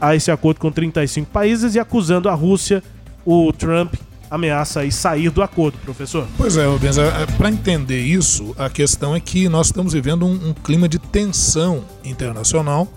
[0.00, 2.82] a esse acordo com 35 países e acusando a Rússia,
[3.24, 3.94] o Trump
[4.28, 6.26] ameaça aí sair do acordo, professor.
[6.36, 6.96] Pois é, Rubens,
[7.36, 11.84] para entender isso, a questão é que nós estamos vivendo um, um clima de tensão
[12.02, 12.88] internacional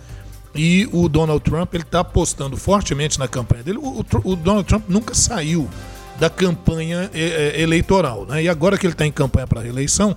[0.55, 3.77] e o Donald Trump ele está apostando fortemente na campanha dele.
[3.79, 5.69] O, o o Donald Trump nunca saiu
[6.19, 8.43] da campanha eh, eh, eleitoral, né?
[8.43, 10.15] E agora que ele está em campanha para reeleição,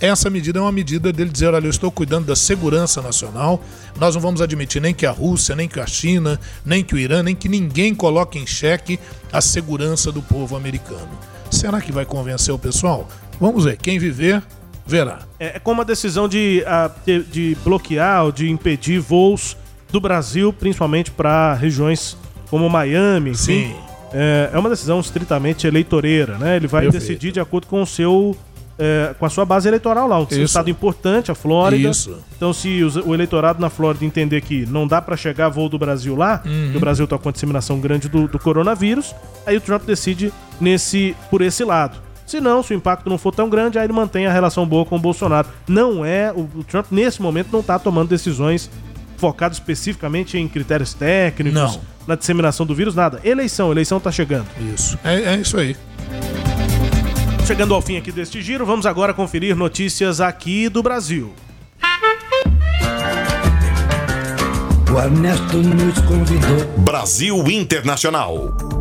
[0.00, 3.60] essa medida é uma medida dele dizer, olha, eu estou cuidando da segurança nacional,
[3.98, 6.98] nós não vamos admitir nem que a Rússia, nem que a China, nem que o
[6.98, 8.98] Irã, nem que ninguém coloque em xeque
[9.32, 11.08] a segurança do povo americano.
[11.50, 13.08] Será que vai convencer o pessoal?
[13.40, 14.42] Vamos ver, quem viver,
[14.86, 15.20] verá.
[15.40, 16.62] É é como a decisão de,
[17.30, 19.56] de, bloquear ou de impedir voos
[19.90, 22.16] do Brasil, principalmente para regiões
[22.50, 23.74] como Miami, enfim.
[24.12, 26.56] É, é uma decisão estritamente eleitoreira, né?
[26.56, 27.00] Ele vai Perfeito.
[27.02, 28.36] decidir de acordo com o seu.
[28.78, 30.40] é, com a sua base eleitoral lá, um Isso.
[30.40, 31.88] estado importante, a Flórida.
[31.90, 32.16] Isso.
[32.36, 36.14] Então, se o eleitorado na Flórida entender que não dá para chegar voo do Brasil
[36.14, 36.68] lá, Uhum.
[36.70, 40.32] que o Brasil está com a disseminação grande do, do coronavírus, aí o Trump decide
[40.60, 41.98] nesse, por esse lado.
[42.24, 44.84] Se não, se o impacto não for tão grande, aí ele mantém a relação boa
[44.84, 45.48] com o Bolsonaro.
[45.66, 46.30] Não é.
[46.32, 48.70] O, o Trump, nesse momento, não está tomando decisões
[49.18, 51.80] focadas especificamente em critérios técnicos, Não.
[52.06, 53.20] na disseminação do vírus, nada.
[53.24, 54.46] Eleição, eleição tá chegando.
[54.74, 54.98] Isso.
[55.04, 55.76] É, é isso aí.
[57.46, 61.32] Chegando ao fim aqui deste giro, vamos agora conferir notícias aqui do Brasil.
[64.92, 66.64] O Ernesto nos convidou.
[66.78, 68.77] Brasil Internacional.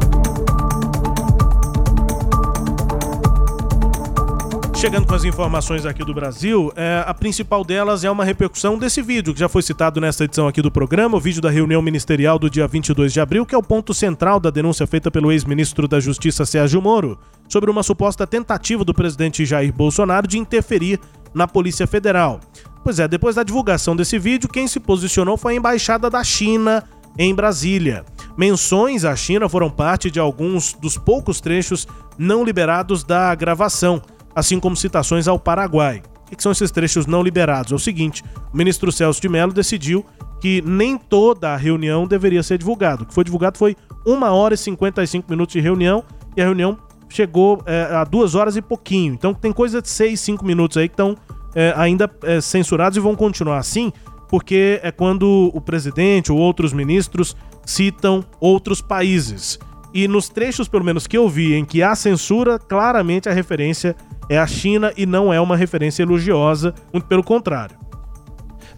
[4.80, 9.02] Chegando com as informações aqui do Brasil, é, a principal delas é uma repercussão desse
[9.02, 12.38] vídeo que já foi citado nesta edição aqui do programa, o vídeo da reunião ministerial
[12.38, 15.88] do dia 22 de abril, que é o ponto central da denúncia feita pelo ex-ministro
[15.88, 17.18] da Justiça Sérgio Moro
[17.50, 21.00] sobre uma suposta tentativa do presidente Jair Bolsonaro de interferir
[21.34, 22.40] na Polícia Federal.
[22.84, 26.84] Pois é, depois da divulgação desse vídeo, quem se posicionou foi a embaixada da China
[27.18, 28.06] em Brasília.
[28.38, 34.02] Menções à China foram parte de alguns dos poucos trechos não liberados da gravação,
[34.38, 36.04] assim como citações ao Paraguai.
[36.32, 37.72] O que são esses trechos não liberados?
[37.72, 38.24] É o seguinte:
[38.54, 40.06] o ministro Celso de Mello decidiu
[40.40, 43.02] que nem toda a reunião deveria ser divulgada.
[43.02, 43.76] O que foi divulgado foi
[44.06, 46.04] 1 hora e 55 minutos de reunião
[46.36, 46.78] e a reunião
[47.10, 49.16] chegou é, a 2 horas e pouquinho.
[49.16, 51.16] Então tem coisa de 6, 5 minutos aí que estão
[51.56, 53.92] é, ainda é, censurados e vão continuar assim,
[54.30, 57.36] porque é quando o presidente ou outros ministros
[57.66, 59.58] citam outros países.
[59.92, 63.96] E nos trechos, pelo menos que eu vi, em que há censura, claramente a referência
[64.30, 67.78] é a China e não é uma referência elogiosa, muito pelo contrário.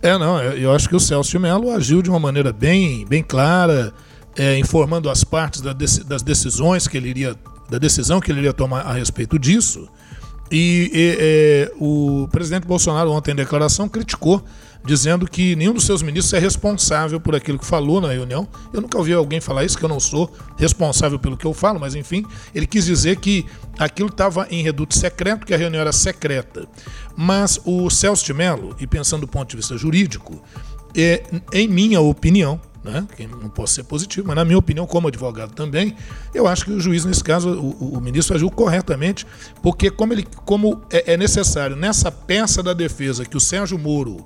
[0.01, 3.05] É, não, eu, eu acho que o Celso de Mello agiu de uma maneira bem,
[3.05, 3.93] bem clara,
[4.37, 7.35] é, informando as partes da das decisões que ele iria,
[7.69, 9.89] da decisão que ele iria tomar a respeito disso.
[10.51, 14.43] E, e, é, o presidente Bolsonaro ontem em declaração criticou,
[14.85, 18.47] dizendo que nenhum dos seus ministros é responsável por aquilo que falou na reunião.
[18.73, 21.79] Eu nunca ouvi alguém falar isso, que eu não sou responsável pelo que eu falo,
[21.79, 22.25] mas enfim,
[22.55, 23.45] ele quis dizer que
[23.77, 26.67] aquilo estava em reduto secreto, que a reunião era secreta.
[27.15, 30.41] Mas o Celso de Mello, e pensando do ponto de vista jurídico,
[30.95, 31.23] é,
[31.53, 35.51] em minha opinião, né, que não posso ser positivo, mas na minha opinião, como advogado
[35.53, 35.93] também,
[36.33, 39.27] eu acho que o juiz, nesse caso, o, o- ministro agiu corretamente,
[39.61, 44.25] porque como, ele, como é, é necessário nessa peça da defesa que o Sérgio Moro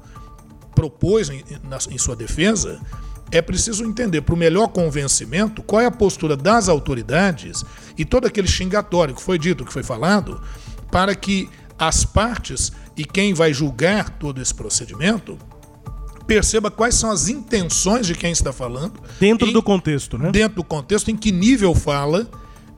[0.76, 2.80] propôs em, na- em sua defesa,
[3.32, 7.64] é preciso entender, para o melhor convencimento, qual é a postura das autoridades
[7.98, 10.42] e todo aquele xingatório que foi dito, que foi falado,
[10.92, 11.50] para que
[11.80, 15.38] as partes e quem vai julgar todo esse procedimento
[16.28, 18.94] perceba quais são as intenções de quem está falando.
[19.20, 20.32] Dentro do contexto, né?
[20.32, 22.30] Dentro do contexto, em que nível fala.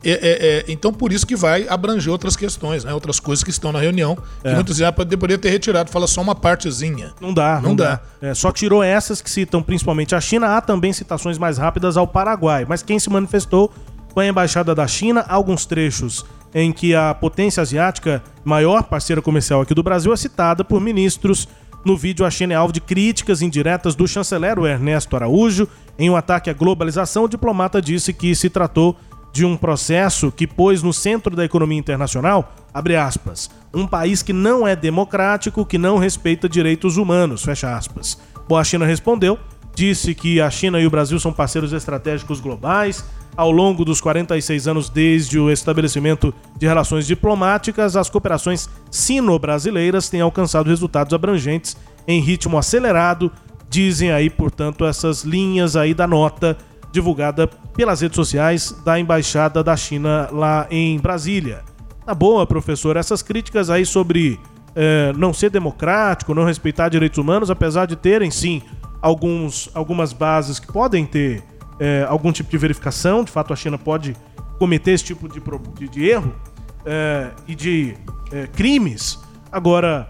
[0.05, 2.93] É, é, é, então, por isso que vai abranger outras questões, né?
[2.93, 4.53] outras coisas que estão na reunião, que É.
[4.53, 7.13] muitos já poderia ter retirado, fala só uma partezinha.
[7.19, 8.01] Não dá, não, Não dá.
[8.21, 8.29] dá.
[8.29, 10.55] É, só tirou essas que citam principalmente a China.
[10.55, 12.65] Há também citações mais rápidas ao Paraguai.
[12.67, 13.73] Mas quem se manifestou
[14.13, 15.25] foi a embaixada da China.
[15.27, 20.63] Alguns trechos em que a potência asiática, maior parceira comercial aqui do Brasil, é citada
[20.63, 21.47] por ministros.
[21.83, 25.67] No vídeo, a China é alvo de críticas indiretas do chanceler Ernesto Araújo.
[25.99, 28.95] Em um ataque à globalização, o diplomata disse que se tratou
[29.35, 34.31] de um processo que pôs no centro da economia internacional, abre aspas, um país que
[34.31, 38.17] não é democrático, que não respeita direitos humanos, fecha aspas.
[38.47, 39.37] Bom, a China respondeu,
[39.75, 43.03] disse que a China e o Brasil são parceiros estratégicos globais.
[43.35, 50.21] Ao longo dos 46 anos desde o estabelecimento de relações diplomáticas, as cooperações sino-brasileiras têm
[50.21, 51.75] alcançado resultados abrangentes
[52.07, 53.29] em ritmo acelerado,
[53.69, 56.57] dizem aí, portanto, essas linhas aí da nota
[56.95, 61.61] divulgada pelas redes sociais da Embaixada da China lá em Brasília.
[62.07, 64.39] Na boa, professor, essas críticas aí sobre
[64.75, 68.61] eh, não ser democrático, não respeitar direitos humanos, apesar de terem sim
[69.01, 71.43] alguns, algumas bases que podem ter
[71.79, 74.15] eh, algum tipo de verificação, de fato a China pode
[74.57, 75.41] cometer esse tipo de,
[75.79, 76.33] de- de erro
[76.85, 77.95] eh, e de
[78.53, 79.19] crimes.
[79.51, 80.09] Agora,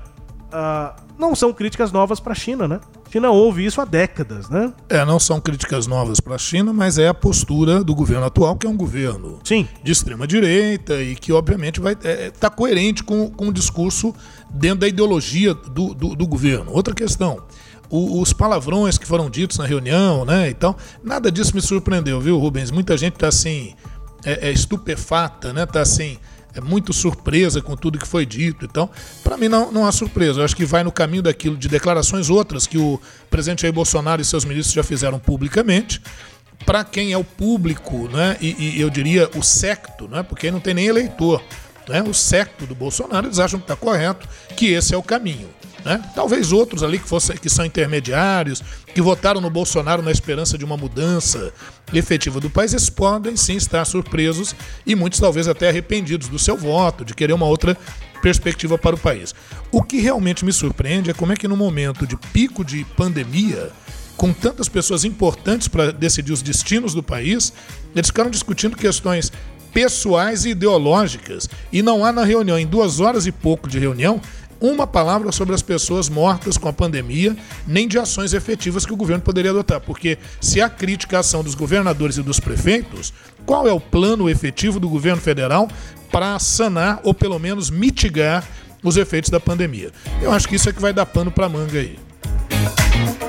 [0.52, 2.80] ah, não são críticas novas para a China, né?
[3.16, 4.74] A China ouve isso há décadas, né?
[4.89, 8.57] É, não são críticas novas para a China, mas é a postura do governo atual,
[8.57, 9.66] que é um governo Sim.
[9.82, 14.13] de extrema direita e que, obviamente, vai estar coerente com, com o discurso
[14.49, 16.74] dentro da ideologia do, do, do governo.
[16.74, 17.41] Outra questão.
[17.89, 20.49] os palavrões que foram ditos na reunião, né?
[20.49, 22.70] Então, nada disso me surpreendeu, viu, Rubens?
[22.70, 23.76] Muita gente tá assim,
[24.26, 25.66] é, é estupefata, né?
[25.66, 26.18] Tá assim,
[26.56, 28.66] é muito surpresa com tudo que foi dito.
[28.66, 28.89] Então,
[29.24, 30.39] para mim não, não há surpresa.
[30.39, 32.99] Eu acho que vai no caminho daquilo de declarações outras que o
[33.30, 36.01] presidente Jair Bolsonaro e seus ministros já fizeram publicamente.
[36.66, 38.38] Para quem é o público, né?
[38.39, 40.24] E, e eu diria o secto, né?
[40.24, 41.43] Porque aí não tem nem eleitor.
[41.88, 42.01] Né?
[42.01, 45.49] O secto do Bolsonaro, eles acham que está correto, que esse é o caminho.
[45.86, 46.02] Né?
[46.16, 50.66] Talvez outros ali que, fossem, que são intermediários, que votaram no Bolsonaro na esperança de
[50.66, 51.54] uma mudança
[51.94, 56.58] efetiva do país, eles podem sim estar surpresos e muitos talvez até arrependidos do seu
[56.58, 57.78] voto, de querer uma outra
[58.20, 59.36] perspectiva para o país.
[59.72, 63.72] O que realmente me surpreende é como é que no momento de pico de pandemia,
[64.18, 67.54] com tantas pessoas importantes para decidir os destinos do país,
[67.94, 69.32] eles ficaram discutindo questões
[69.76, 71.50] pessoais e ideológicas.
[71.72, 74.22] E não há na reunião, em duas horas e pouco de reunião,
[74.60, 77.36] uma palavra sobre as pessoas mortas com a pandemia,
[77.68, 79.82] nem de ações efetivas que o governo poderia adotar.
[79.82, 83.14] Porque se há crítica à ação dos governadores e dos prefeitos,
[83.45, 85.68] qual é o plano efetivo do governo federal
[86.12, 88.43] para sanar ou pelo menos mitigar
[88.84, 89.91] os efeitos da pandemia?
[90.22, 91.97] Eu acho que isso é que vai dar pano para manga aí.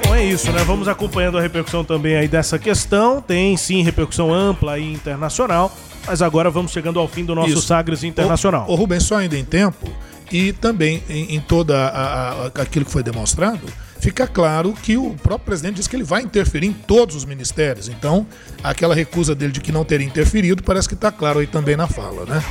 [0.06, 0.62] Bom, é isso, né?
[0.64, 3.20] Vamos acompanhando a repercussão também aí dessa questão.
[3.20, 5.74] Tem sim repercussão ampla e internacional,
[6.06, 7.62] mas agora vamos chegando ao fim do nosso Isso.
[7.62, 8.66] Sagres Internacional.
[8.68, 9.90] O, o Rubens, só ainda em tempo,
[10.30, 13.60] e também em, em toda a, a- aquilo que foi demonstrado,
[14.00, 17.88] fica claro que o próprio presidente disse que ele vai interferir em todos os ministérios.
[17.88, 18.26] Então,
[18.62, 21.86] aquela recusa dele de que não teria interferido parece que está claro aí também na
[21.86, 22.42] fala, né?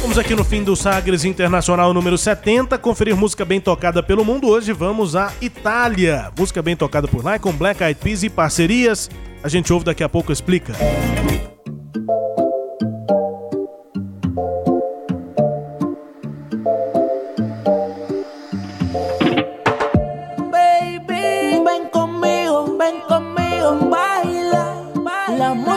[0.00, 4.48] Vamos aqui no fim do Sagres Internacional número 70, conferir música bem tocada pelo mundo.
[4.48, 6.32] Hoje vamos à Itália.
[6.36, 9.08] Música bem tocada por lá com Black Eyed Peas e parcerias.
[9.42, 10.72] A gente ouve daqui a pouco, explica.
[10.72, 11.40] Baby,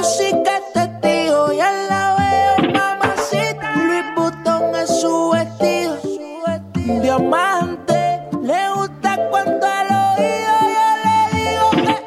[0.03, 3.73] música es testigo, ya la veo, mamacita.
[3.75, 5.97] Louis Vuitton es su vestido,
[7.01, 8.19] diamante.
[8.43, 12.01] Le gusta cuando al oído yo le digo eh.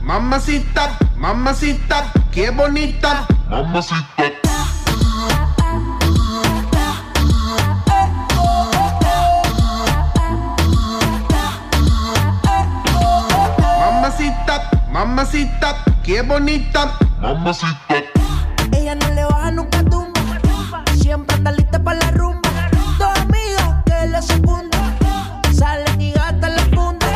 [0.00, 3.26] Mamacita, mamacita, qué bonita.
[3.50, 4.24] Mamacita.
[13.80, 16.96] Mamacita, mamacita, qué bonita.
[17.24, 18.04] Mamacita.
[18.70, 20.20] Ella no le baja nunca tumba.
[21.00, 22.50] Siempre anda lista para la rumba.
[22.98, 24.98] Dos amigas que secundan.
[25.54, 27.06] Salen y gastan la funda.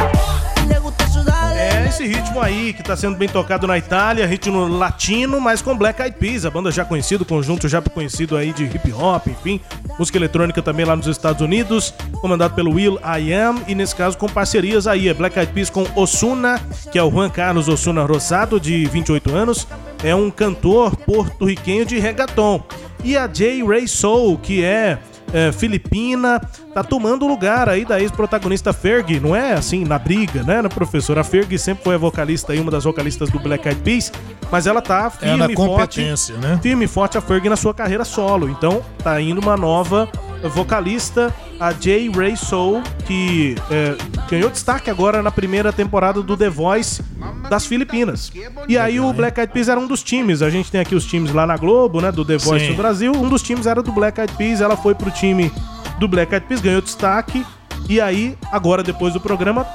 [0.67, 1.55] Le gusta sudar.
[1.55, 5.77] É esse ritmo aí que tá sendo bem tocado na Itália, ritmo latino, mas com
[5.77, 9.27] Black Eyed Peas, a banda já conhecida, o conjunto já conhecido aí de hip hop,
[9.27, 9.61] enfim,
[9.99, 14.17] música eletrônica também lá nos Estados Unidos, comandado pelo Will I Am e nesse caso
[14.17, 18.05] com parcerias aí, é Black Eyed Peas com Osuna, que é o Juan Carlos Osuna
[18.05, 19.67] Rosado, de 28 anos,
[20.03, 22.63] é um cantor porto-riquenho de reggaeton,
[23.05, 23.65] e a J.
[23.65, 24.99] Ray Soul, que é
[25.33, 26.41] é, filipina,
[26.73, 30.69] tá tomando o lugar aí da ex-protagonista Fergie, não é assim, na briga, né, na
[30.69, 31.21] professora?
[31.21, 34.13] A Fergie sempre foi a vocalista aí, uma das vocalistas do Black Eyed Peas,
[34.51, 36.01] mas ela tá É firme na e forte.
[36.01, 36.59] competência, né?
[36.63, 38.49] Firme e forte a Fergie na sua carreira solo.
[38.49, 40.09] Então, tá indo uma nova
[40.45, 43.97] vocalista, a Jay Ray Soul, que é,
[44.31, 47.03] ganhou destaque agora na primeira temporada do The Voice
[47.49, 48.31] das Filipinas.
[48.69, 50.43] E aí o Black Eyed Peas era um dos times.
[50.43, 52.71] A gente tem aqui os times lá na Globo, né, do The Voice Sim.
[52.73, 53.13] no Brasil.
[53.13, 55.51] Um dos times era do Black Eyed Peas, ela foi pro time
[55.99, 57.45] do Black Eyed Peas, ganhou destaque.
[57.89, 59.67] E aí, agora depois do programa,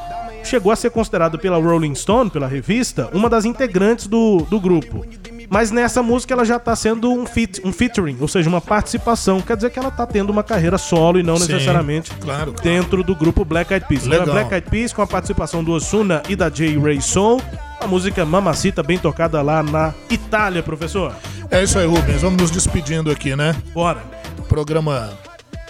[0.44, 5.06] chegou a ser considerado pela Rolling Stone, pela revista, uma das integrantes do, do grupo.
[5.54, 9.40] Mas nessa música ela já tá sendo um, fit, um featuring, ou seja, uma participação.
[9.40, 12.64] Quer dizer que ela tá tendo uma carreira solo e não Sim, necessariamente claro, claro.
[12.64, 14.06] dentro do grupo Black Eyed Peas.
[14.08, 14.26] Legal.
[14.26, 16.80] Black Eyed Peas com a participação do Osuna e da J.
[16.80, 17.40] Ray Soul.
[17.80, 21.14] A música Mamacita, bem tocada lá na Itália, professor.
[21.52, 22.24] É isso aí, Rubens.
[22.24, 23.56] Vamos nos despedindo aqui, né?
[23.76, 24.02] Bora.
[24.40, 25.12] O programa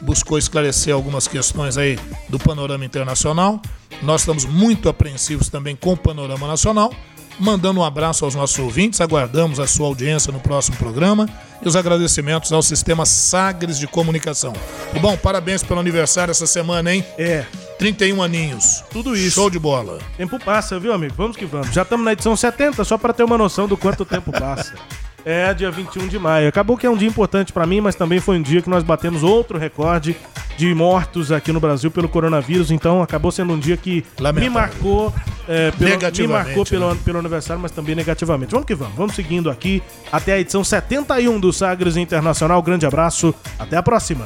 [0.02, 3.62] buscou esclarecer algumas questões aí do panorama internacional.
[4.02, 6.94] Nós estamos muito apreensivos também com o panorama nacional.
[7.40, 11.28] Mandando um abraço aos nossos ouvintes, aguardamos a sua audiência no próximo programa
[11.62, 14.54] e os agradecimentos ao sistema Sagres de Comunicação.
[14.94, 17.04] E bom, parabéns pelo aniversário essa semana, hein?
[17.18, 17.46] É.
[17.80, 18.84] 31 aninhos.
[18.92, 19.36] Tudo isso.
[19.36, 20.00] Show de bola.
[20.16, 21.14] Tempo passa, viu, amigo?
[21.18, 21.74] Vamos que vamos.
[21.74, 24.74] Já estamos na edição 70, só para ter uma noção do quanto o tempo passa.
[25.26, 26.50] É dia 21 de maio.
[26.50, 28.84] Acabou que é um dia importante para mim, mas também foi um dia que nós
[28.84, 30.16] batemos outro recorde
[30.58, 32.72] de mortos aqui no Brasil pelo coronavírus.
[32.72, 34.04] Então acabou sendo um dia que
[34.36, 35.14] me marcou,
[35.48, 37.00] é, pelo, me marcou pelo, né?
[37.06, 38.52] pelo aniversário, mas também negativamente.
[38.52, 38.96] Vamos que vamos.
[38.96, 42.62] Vamos seguindo aqui até a edição 71 do Sagres Internacional.
[42.62, 43.34] Grande abraço.
[43.58, 44.26] Até a próxima.